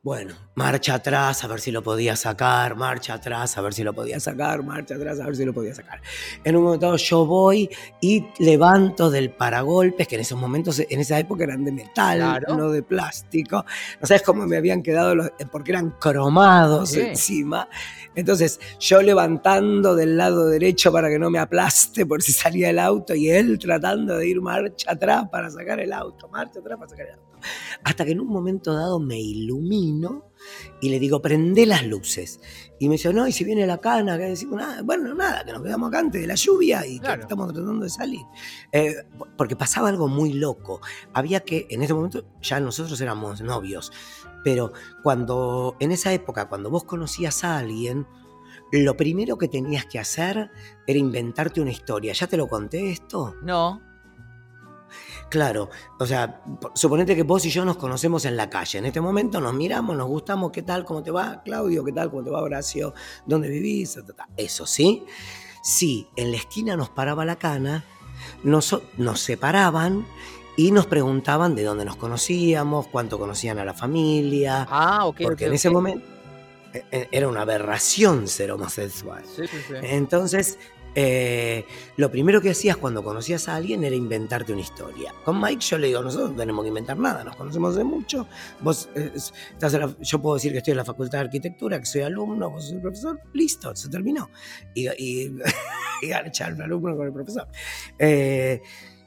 Bueno, 0.03 0.35
marcha 0.55 0.95
atrás 0.95 1.43
a 1.43 1.47
ver 1.47 1.59
si 1.59 1.69
lo 1.71 1.83
podía 1.83 2.15
sacar, 2.15 2.75
marcha 2.75 3.15
atrás 3.15 3.57
a 3.57 3.61
ver 3.61 3.73
si 3.73 3.83
lo 3.83 3.93
podía 3.93 4.19
sacar, 4.21 4.63
marcha 4.63 4.95
atrás 4.95 5.19
a 5.19 5.25
ver 5.25 5.35
si 5.35 5.43
lo 5.43 5.53
podía 5.53 5.75
sacar. 5.75 6.01
En 6.45 6.55
un 6.55 6.63
momento 6.63 6.85
dado 6.85 6.97
yo 6.97 7.25
voy 7.25 7.69
y 8.01 8.25
levanto 8.39 9.09
del 9.11 9.31
paragolpes, 9.31 10.07
que 10.07 10.15
en 10.15 10.21
esos 10.21 10.39
momentos, 10.39 10.79
en 10.79 10.99
esa 10.99 11.19
época 11.19 11.43
eran 11.43 11.65
de 11.65 11.73
metal, 11.73 12.17
Claro. 12.19 12.55
no 12.57 12.69
de 12.71 12.81
plástico. 12.83 13.65
No 13.99 14.07
sabes 14.07 14.23
cómo 14.23 14.45
me 14.47 14.55
habían 14.57 14.81
quedado 14.81 15.13
los, 15.13 15.29
porque 15.51 15.71
eran 15.71 15.91
cromados 15.99 16.89
Sí. 16.91 17.01
encima. 17.01 17.67
Entonces 18.15 18.59
yo 18.79 19.01
levantando 19.01 19.93
del 19.93 20.15
lado 20.15 20.47
derecho 20.47 20.89
para 20.91 21.09
que 21.09 21.19
no 21.19 21.29
me 21.29 21.39
aplaste 21.39 22.05
por 22.05 22.21
si 22.23 22.31
salía 22.31 22.69
el 22.69 22.79
auto 22.79 23.13
y 23.13 23.29
él 23.29 23.59
tratando 23.59 24.17
de 24.17 24.27
ir 24.29 24.39
marcha 24.41 24.91
atrás 24.91 25.25
para 25.29 25.51
sacar 25.51 25.81
el 25.81 25.91
auto, 25.91 26.29
marcha 26.29 26.59
atrás 26.61 26.77
para 26.77 26.89
sacar 26.89 27.07
el 27.07 27.13
auto. 27.15 27.25
Hasta 27.83 28.05
que 28.05 28.11
en 28.11 28.21
un 28.21 28.27
momento 28.27 28.73
dado 28.73 28.99
me 28.99 29.19
ilumino 29.19 30.31
y 30.81 30.89
le 30.89 30.99
digo, 30.99 31.21
prende 31.21 31.65
las 31.65 31.85
luces. 31.85 32.39
Y 32.79 32.87
me 32.89 32.93
dice, 32.93 33.13
no, 33.13 33.27
y 33.27 33.31
si 33.31 33.43
viene 33.43 33.65
la 33.65 33.77
cana, 33.79 34.17
que 34.17 34.25
decimos, 34.25 34.57
nada, 34.59 34.81
bueno, 34.81 35.13
nada, 35.13 35.43
que 35.45 35.51
nos 35.53 35.61
quedamos 35.63 35.89
acá 35.89 35.99
antes 35.99 36.21
de 36.21 36.27
la 36.27 36.35
lluvia 36.35 36.85
y 36.85 36.99
Claro. 36.99 37.15
que 37.17 37.21
estamos 37.23 37.53
tratando 37.53 37.83
de 37.83 37.89
salir. 37.89 38.21
Eh, 38.71 38.95
porque 39.37 39.55
pasaba 39.55 39.89
algo 39.89 40.07
muy 40.07 40.33
loco. 40.33 40.81
Había 41.13 41.39
que, 41.41 41.67
en 41.69 41.81
ese 41.83 41.93
momento 41.93 42.25
ya 42.41 42.59
nosotros 42.59 42.99
éramos 43.01 43.41
novios, 43.41 43.91
pero 44.43 44.73
cuando, 45.03 45.75
en 45.79 45.91
esa 45.91 46.13
época, 46.13 46.47
cuando 46.49 46.69
vos 46.69 46.83
conocías 46.83 47.43
a 47.43 47.57
alguien, 47.57 48.05
lo 48.71 48.97
primero 48.97 49.37
que 49.37 49.47
tenías 49.47 49.85
que 49.85 49.99
hacer 49.99 50.51
era 50.85 50.99
inventarte 50.99 51.61
una 51.61 51.71
historia. 51.71 52.13
¿Ya 52.13 52.27
te 52.27 52.35
lo 52.37 52.47
conté 52.47 52.91
esto? 52.91 53.35
No. 53.43 53.81
Claro, 55.29 55.69
o 55.99 56.05
sea, 56.05 56.41
po- 56.61 56.71
suponete 56.75 57.15
que 57.15 57.23
vos 57.23 57.45
y 57.45 57.49
yo 57.49 57.65
nos 57.65 57.77
conocemos 57.77 58.25
en 58.25 58.37
la 58.37 58.49
calle. 58.49 58.77
En 58.79 58.85
este 58.85 59.01
momento 59.01 59.41
nos 59.41 59.53
miramos, 59.53 59.97
nos 59.97 60.07
gustamos, 60.07 60.51
¿qué 60.51 60.61
tal? 60.61 60.85
¿Cómo 60.85 61.03
te 61.03 61.11
va, 61.11 61.41
Claudio? 61.43 61.83
¿Qué 61.83 61.91
tal? 61.91 62.09
¿Cómo 62.09 62.23
te 62.23 62.29
va, 62.29 62.41
Horacio? 62.41 62.93
¿Dónde 63.25 63.49
vivís? 63.49 63.97
Eso, 64.37 64.65
¿sí? 64.65 65.03
Si 65.63 66.07
en 66.15 66.31
la 66.31 66.37
esquina 66.37 66.77
nos 66.77 66.89
paraba 66.89 67.25
la 67.25 67.37
cana, 67.37 67.83
nos, 68.43 68.79
nos 68.97 69.19
separaban 69.19 70.05
y 70.55 70.71
nos 70.71 70.85
preguntaban 70.85 71.55
de 71.55 71.63
dónde 71.63 71.83
nos 71.85 71.97
conocíamos, 71.97 72.87
cuánto 72.87 73.17
conocían 73.19 73.57
a 73.59 73.65
la 73.65 73.73
familia, 73.73 74.67
Ah, 74.69 75.05
ok. 75.05 75.17
porque 75.23 75.45
en 75.47 75.53
ese 75.53 75.69
momento 75.69 76.05
eh, 76.73 76.85
eh, 76.91 77.07
era 77.11 77.27
una 77.27 77.41
aberración 77.41 78.27
ser 78.27 78.51
homosexual. 78.51 79.23
Sí, 79.25 79.47
sí, 79.47 79.57
sí. 79.67 79.73
Entonces, 79.81 80.59
eh, 80.95 81.65
lo 81.97 82.09
primero 82.09 82.41
que 82.41 82.51
hacías 82.51 82.77
cuando 82.77 83.03
conocías 83.03 83.49
a 83.49 83.55
alguien 83.55 83.83
era 83.83 83.95
inventarte 83.95 84.53
una 84.53 84.61
historia. 84.61 85.13
Con 85.23 85.41
Mike 85.41 85.59
yo 85.59 85.77
le 85.77 85.87
digo, 85.87 86.01
nosotros 86.01 86.31
no 86.31 86.37
tenemos 86.37 86.63
que 86.63 86.69
inventar 86.69 86.97
nada, 86.97 87.23
nos 87.23 87.35
conocemos 87.35 87.75
de 87.75 87.83
mucho. 87.83 88.27
Vos, 88.61 88.89
eh, 88.95 89.11
yo 90.01 90.21
puedo 90.21 90.35
decir 90.35 90.53
que 90.53 90.59
estoy 90.59 90.71
en 90.71 90.77
la 90.77 90.85
Facultad 90.85 91.19
de 91.19 91.25
Arquitectura, 91.25 91.79
que 91.79 91.85
soy 91.85 92.01
alumno, 92.01 92.49
vos 92.49 92.63
sos 92.63 92.73
el 92.73 92.81
profesor, 92.81 93.19
listo, 93.33 93.75
se 93.75 93.89
terminó. 93.89 94.29
Y, 94.73 94.87
y, 94.87 95.35
y 96.01 96.11
alumno 96.11 96.95
con 96.95 97.07
el 97.07 97.13
profesor. 97.13 97.47
Eh, 97.99 98.61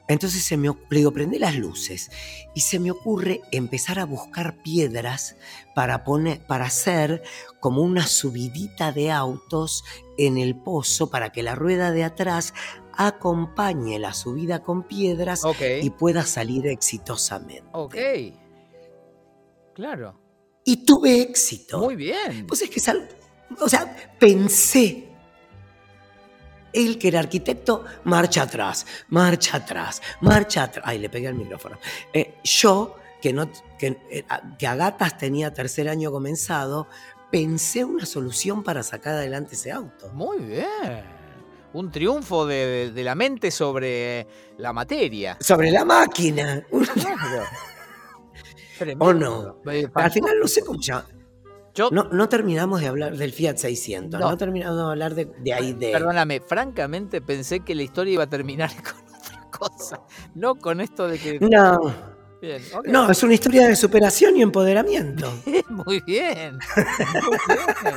entonces 0.09 0.43
se 0.43 0.57
me, 0.57 0.67
le 0.67 0.97
digo, 0.97 1.13
prende 1.13 1.37
las 1.37 1.55
luces. 1.55 2.09
Y 2.55 2.61
se 2.61 2.79
me 2.79 2.89
ocurre 2.89 3.41
empezar 3.51 3.99
a 3.99 4.05
buscar 4.05 4.57
piedras 4.63 5.35
para, 5.75 6.03
poner, 6.03 6.45
para 6.47 6.65
hacer 6.65 7.21
como 7.59 7.83
una 7.83 8.07
subidita 8.07 8.91
de 8.91 9.11
autos 9.11 9.85
en 10.17 10.39
el 10.39 10.55
pozo 10.55 11.11
para 11.11 11.31
que 11.31 11.43
la 11.43 11.53
rueda 11.53 11.91
de 11.91 12.03
atrás 12.03 12.55
acompañe 12.93 13.99
la 13.99 14.13
subida 14.15 14.63
con 14.63 14.83
piedras 14.83 15.43
y 15.81 15.91
pueda 15.91 16.25
salir 16.25 16.65
exitosamente. 16.65 17.69
Ok. 17.71 17.95
Claro. 19.75 20.19
Y 20.65 20.85
tuve 20.85 21.21
éxito. 21.21 21.79
Muy 21.79 21.95
bien. 21.95 22.47
Pues 22.47 22.63
es 22.63 22.69
que 22.71 22.81
o 23.61 23.69
sea, 23.69 24.15
pensé. 24.19 25.08
Él 26.73 26.97
que 26.97 27.07
era 27.09 27.19
arquitecto, 27.19 27.83
marcha 28.03 28.43
atrás, 28.43 28.85
marcha 29.09 29.57
atrás, 29.57 30.01
marcha 30.21 30.63
atrás. 30.63 30.85
Ay, 30.87 30.99
le 30.99 31.09
pegué 31.09 31.27
al 31.27 31.35
micrófono. 31.35 31.77
Eh, 32.13 32.35
yo, 32.43 32.95
que, 33.21 33.33
no, 33.33 33.49
que, 33.77 33.97
eh, 34.09 34.23
a- 34.29 34.57
que 34.57 34.67
a 34.67 34.75
gatas 34.75 35.17
tenía 35.17 35.53
tercer 35.53 35.89
año 35.89 36.11
comenzado, 36.11 36.87
pensé 37.31 37.83
una 37.85 38.05
solución 38.05 38.63
para 38.63 38.83
sacar 38.83 39.13
adelante 39.15 39.55
ese 39.55 39.71
auto. 39.71 40.09
Muy 40.13 40.39
bien. 40.39 41.03
Un 41.73 41.91
triunfo 41.91 42.47
de, 42.47 42.55
de- 42.65 42.91
de 42.91 43.03
la 43.03 43.13
mente 43.13 43.51
sobre 43.51 44.25
la 44.57 44.73
materia. 44.73 45.37
Sobre 45.39 45.69
la 45.71 45.85
máquina. 45.85 46.65
¿O 48.99 49.13
no? 49.13 49.57
Eh, 49.71 49.87
Al 49.93 50.11
final 50.11 50.39
no 50.39 50.47
sé 50.47 50.63
cómo 50.63 50.79
llama. 50.79 51.05
Yo, 51.79 51.89
No, 51.91 52.03
no 52.11 52.27
terminamos 52.27 52.81
de 52.81 52.87
hablar 52.87 53.15
del 53.15 53.31
Fiat 53.31 53.55
600, 53.55 54.19
no, 54.19 54.31
No. 54.31 54.37
terminamos 54.37 54.75
de 54.77 54.83
hablar 54.83 55.15
de, 55.15 55.31
de 55.39 55.53
ahí 55.53 55.71
de... 55.71 55.91
perdóname, 55.93 56.41
francamente 56.41 57.21
pensé 57.21 57.61
que 57.61 57.73
la 57.73 57.83
historia 57.83 58.13
iba 58.15 58.23
a 58.23 58.29
terminar 58.29 58.69
con 58.83 58.95
otra 59.17 59.49
cosa. 59.49 60.01
No 60.35 60.55
con 60.55 60.81
esto 60.81 61.07
de 61.07 61.17
que. 61.17 61.39
No, 61.39 61.93
Bien, 62.41 62.61
no, 62.85 63.11
es 63.11 63.21
una 63.21 63.33
historia 63.33 63.67
de 63.67 63.75
superación 63.75 64.37
y 64.37 64.41
empoderamiento. 64.41 65.29
Muy 65.69 66.01
bien. 66.05 66.57
Muy 66.73 66.85
bien. 67.75 67.95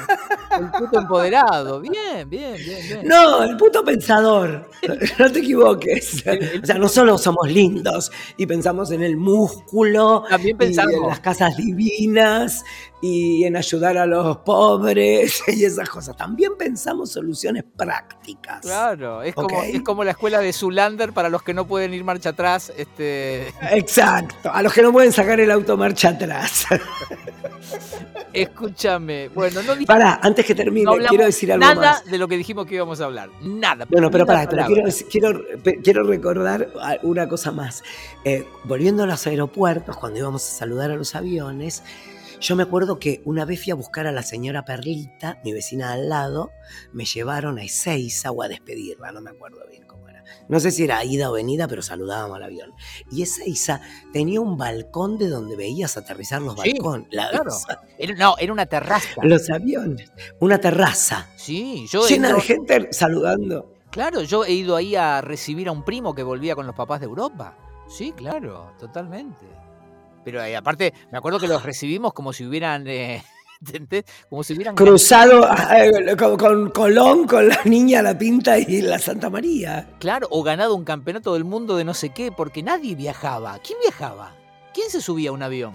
El 0.58 0.70
puto 0.72 0.98
empoderado. 0.98 1.80
Bien, 1.80 2.28
bien, 2.28 2.56
bien, 2.56 2.80
bien. 2.88 3.00
No, 3.06 3.44
el 3.44 3.56
puto 3.56 3.84
pensador. 3.84 4.68
No 5.18 5.30
te 5.30 5.38
equivoques. 5.38 6.24
O 6.62 6.66
sea, 6.66 6.76
no 6.76 6.88
solo 6.88 7.18
somos 7.18 7.48
lindos 7.52 8.10
y 8.36 8.46
pensamos 8.46 8.90
en 8.90 9.02
el 9.04 9.16
músculo, 9.16 10.24
También 10.28 10.48
y 10.48 10.50
en 10.50 10.58
pensamos. 10.58 11.08
las 11.08 11.20
casas 11.20 11.56
divinas 11.56 12.64
y 13.02 13.44
en 13.44 13.56
ayudar 13.56 13.98
a 13.98 14.06
los 14.06 14.38
pobres 14.38 15.42
y 15.48 15.64
esas 15.64 15.90
cosas. 15.90 16.16
También 16.16 16.52
pensamos 16.56 17.10
soluciones 17.10 17.64
prácticas. 17.76 18.60
Claro, 18.60 19.22
es 19.22 19.34
como, 19.34 19.62
es 19.62 19.82
como 19.82 20.04
la 20.04 20.12
escuela 20.12 20.40
de 20.40 20.52
Zulander 20.52 21.12
para 21.12 21.28
los 21.28 21.42
que 21.42 21.52
no 21.52 21.66
pueden 21.66 21.92
ir 21.92 22.04
marcha 22.04 22.30
atrás. 22.30 22.72
Este, 22.76 23.48
Exacto. 23.72 24.50
A 24.52 24.62
los 24.62 24.72
que 24.72 24.82
no 24.82 24.92
pueden 24.92 25.12
sacar 25.12 25.40
el 25.40 25.50
auto 25.50 25.76
marcha 25.76 26.10
atrás. 26.10 26.64
escúchame. 28.32 29.28
Bueno, 29.30 29.62
no, 29.62 29.74
Pará, 29.84 30.20
antes 30.22 30.46
que 30.46 30.54
termine, 30.54 30.84
no 30.84 30.96
quiero 31.08 31.24
decir 31.24 31.52
algo 31.52 31.64
nada 31.64 31.74
más. 31.74 32.04
de 32.04 32.18
lo 32.18 32.28
que 32.28 32.36
dijimos 32.36 32.66
que 32.66 32.76
íbamos 32.76 33.00
a 33.00 33.06
hablar. 33.06 33.30
Nada. 33.42 33.84
Bueno, 33.88 34.12
pero 34.12 34.24
pará, 34.24 34.48
pero 34.48 34.64
quiero, 34.66 34.84
quiero, 35.10 35.42
quiero 35.82 36.04
recordar 36.04 36.68
una 37.02 37.28
cosa 37.28 37.50
más. 37.50 37.82
Eh, 38.24 38.46
volviendo 38.62 39.02
a 39.02 39.06
los 39.06 39.26
aeropuertos, 39.26 39.96
cuando 39.96 40.20
íbamos 40.20 40.44
a 40.46 40.52
saludar 40.52 40.92
a 40.92 40.96
los 40.96 41.16
aviones, 41.16 41.82
yo 42.42 42.56
me 42.56 42.64
acuerdo 42.64 42.98
que 42.98 43.22
una 43.24 43.44
vez 43.44 43.62
fui 43.62 43.70
a 43.70 43.76
buscar 43.76 44.06
a 44.06 44.12
la 44.12 44.22
señora 44.22 44.64
Perlita, 44.64 45.40
mi 45.44 45.52
vecina 45.52 45.92
al 45.92 46.08
lado, 46.08 46.50
me 46.92 47.04
llevaron 47.04 47.58
a 47.58 47.62
Ezeiza 47.64 48.32
o 48.32 48.42
a 48.42 48.48
despedirla, 48.48 49.12
no 49.12 49.20
me 49.20 49.30
acuerdo 49.30 49.58
bien 49.70 49.84
cómo 49.86 50.08
era. 50.08 50.24
No 50.48 50.58
sé 50.58 50.72
si 50.72 50.82
era 50.84 51.04
ida 51.04 51.30
o 51.30 51.34
venida, 51.34 51.68
pero 51.68 51.82
saludábamos 51.82 52.36
al 52.36 52.42
avión. 52.42 52.72
Y 53.12 53.22
Ezeiza 53.22 53.80
tenía 54.12 54.40
un 54.40 54.56
balcón 54.58 55.18
de 55.18 55.28
donde 55.28 55.54
veías 55.56 55.96
aterrizar 55.96 56.42
los 56.42 56.60
Sí, 56.60 56.72
balcones, 56.72 57.06
la- 57.12 57.30
claro. 57.30 57.50
Era- 57.96 58.14
no, 58.16 58.34
era 58.38 58.52
una 58.52 58.66
terraza. 58.66 59.22
los 59.22 59.48
aviones, 59.48 60.10
una 60.40 60.58
terraza 60.58 61.28
Sí, 61.36 61.86
yo 61.88 62.06
llena 62.08 62.28
ido- 62.30 62.36
de 62.38 62.42
gente 62.42 62.88
saludando. 62.92 63.72
Claro, 63.90 64.22
yo 64.22 64.44
he 64.44 64.52
ido 64.52 64.74
ahí 64.74 64.96
a 64.96 65.20
recibir 65.20 65.68
a 65.68 65.72
un 65.72 65.84
primo 65.84 66.14
que 66.14 66.22
volvía 66.24 66.54
con 66.56 66.66
los 66.66 66.74
papás 66.74 66.98
de 67.00 67.06
Europa. 67.06 67.56
Sí, 67.88 68.12
claro, 68.12 68.72
totalmente. 68.80 69.44
Pero 70.24 70.42
eh, 70.42 70.56
aparte, 70.56 70.92
me 71.10 71.18
acuerdo 71.18 71.38
que 71.38 71.48
los 71.48 71.62
recibimos 71.62 72.12
como 72.12 72.32
si 72.32 72.44
hubieran. 72.46 72.86
eh, 72.86 73.22
como 74.30 74.42
si 74.42 74.54
hubieran. 74.54 74.74
cruzado 74.74 75.48
eh, 75.74 76.16
con, 76.16 76.36
con 76.36 76.70
Colón, 76.70 77.26
con 77.26 77.48
la 77.48 77.58
niña, 77.64 78.02
la 78.02 78.16
pinta 78.18 78.58
y 78.58 78.82
la 78.82 78.98
Santa 78.98 79.30
María. 79.30 79.88
Claro, 79.98 80.26
o 80.30 80.42
ganado 80.42 80.74
un 80.74 80.84
campeonato 80.84 81.34
del 81.34 81.44
mundo 81.44 81.76
de 81.76 81.84
no 81.84 81.94
sé 81.94 82.10
qué, 82.10 82.32
porque 82.32 82.62
nadie 82.62 82.94
viajaba. 82.94 83.58
¿Quién 83.64 83.78
viajaba? 83.80 84.34
¿Quién 84.74 84.90
se 84.90 85.00
subía 85.00 85.30
a 85.30 85.32
un 85.32 85.42
avión? 85.42 85.74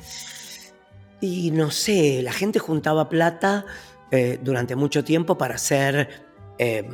Y 1.22 1.52
no 1.52 1.72
sé, 1.72 2.22
la 2.22 2.32
gente 2.34 2.60
juntaba 2.60 3.10
plata 3.10 3.66
eh, 4.12 4.40
durante 4.42 4.76
mucho 4.76 5.04
tiempo 5.04 5.38
para 5.38 5.56
hacer 5.56 6.10
eh, 6.60 6.88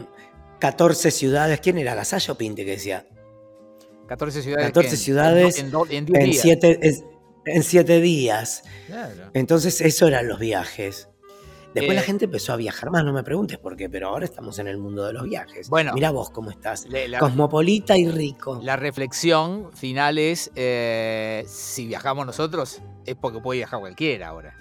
14 0.60 1.12
ciudades. 1.12 1.60
¿Quién 1.60 1.78
era? 1.78 1.94
¿Gasalla 1.96 2.34
o 2.34 2.38
Pinte 2.38 2.64
que 2.66 2.72
decía? 2.72 3.06
14 4.08 4.42
ciudades. 4.42 4.66
14 4.68 4.90
que 4.90 4.96
en- 4.96 5.02
ciudades 5.02 5.60
En, 5.60 5.66
en 5.90 6.06
10 6.06 6.20
En 6.20 6.30
días. 6.32 6.42
siete, 6.42 6.80
es- 6.82 7.04
en 7.46 7.64
siete 7.64 8.02
días. 8.02 8.64
Claro. 8.88 9.30
Entonces, 9.34 9.82
eso 9.82 10.08
eran 10.08 10.28
los 10.28 10.40
viajes. 10.40 11.10
Después 11.74 11.94
Eh, 11.94 12.02
la 12.02 12.06
gente 12.06 12.26
empezó 12.26 12.54
a 12.54 12.56
viajar 12.56 12.92
más, 12.92 13.04
no 13.04 13.14
me 13.14 13.24
preguntes 13.24 13.58
por 13.58 13.76
qué, 13.76 13.90
pero 13.90 14.10
ahora 14.10 14.26
estamos 14.26 14.60
en 14.60 14.68
el 14.68 14.78
mundo 14.78 15.06
de 15.06 15.14
los 15.14 15.24
viajes. 15.24 15.70
Bueno. 15.70 15.92
Mira 15.96 16.12
vos 16.12 16.30
cómo 16.30 16.52
estás. 16.52 16.86
La- 16.88 17.18
Cosmopolita 17.18 17.98
y 17.98 18.08
rico. 18.10 18.60
La 18.62 18.76
reflexión 18.76 19.72
final 19.74 20.20
es: 20.20 20.52
eh, 20.56 21.44
si 21.48 21.88
viajamos 21.88 22.28
nosotros, 22.28 22.80
es 23.08 23.16
porque 23.16 23.40
puede 23.40 23.58
viajar 23.62 23.80
cualquiera 23.80 24.28
ahora. 24.28 24.56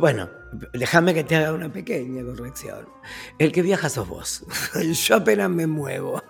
Bueno, 0.00 0.28
déjame 0.72 1.14
que 1.14 1.22
te 1.24 1.34
haga 1.36 1.52
una 1.52 1.72
pequeña 1.72 2.24
corrección. 2.24 2.88
El 3.38 3.50
que 3.52 3.62
viaja 3.62 3.88
sos 3.88 4.08
vos. 4.08 4.44
Yo 5.06 5.16
apenas 5.16 5.50
me 5.50 5.66
muevo. 5.66 6.22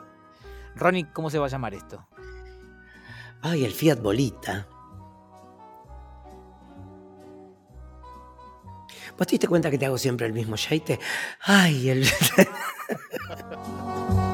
Ronnie, 0.76 1.06
¿cómo 1.12 1.28
se 1.30 1.38
va 1.38 1.44
a 1.46 1.48
llamar 1.50 1.74
esto? 1.74 2.06
Ay, 3.42 3.64
el 3.66 3.72
Fiat 3.72 4.00
Bolita. 4.00 4.66
¿Vos 9.16 9.26
te 9.26 9.32
diste 9.32 9.48
cuenta 9.48 9.70
que 9.70 9.78
te 9.78 9.86
hago 9.86 9.98
siempre 9.98 10.26
el 10.26 10.32
mismo 10.32 10.56
shaite? 10.56 10.98
Ay, 11.40 11.90
el... 11.90 12.08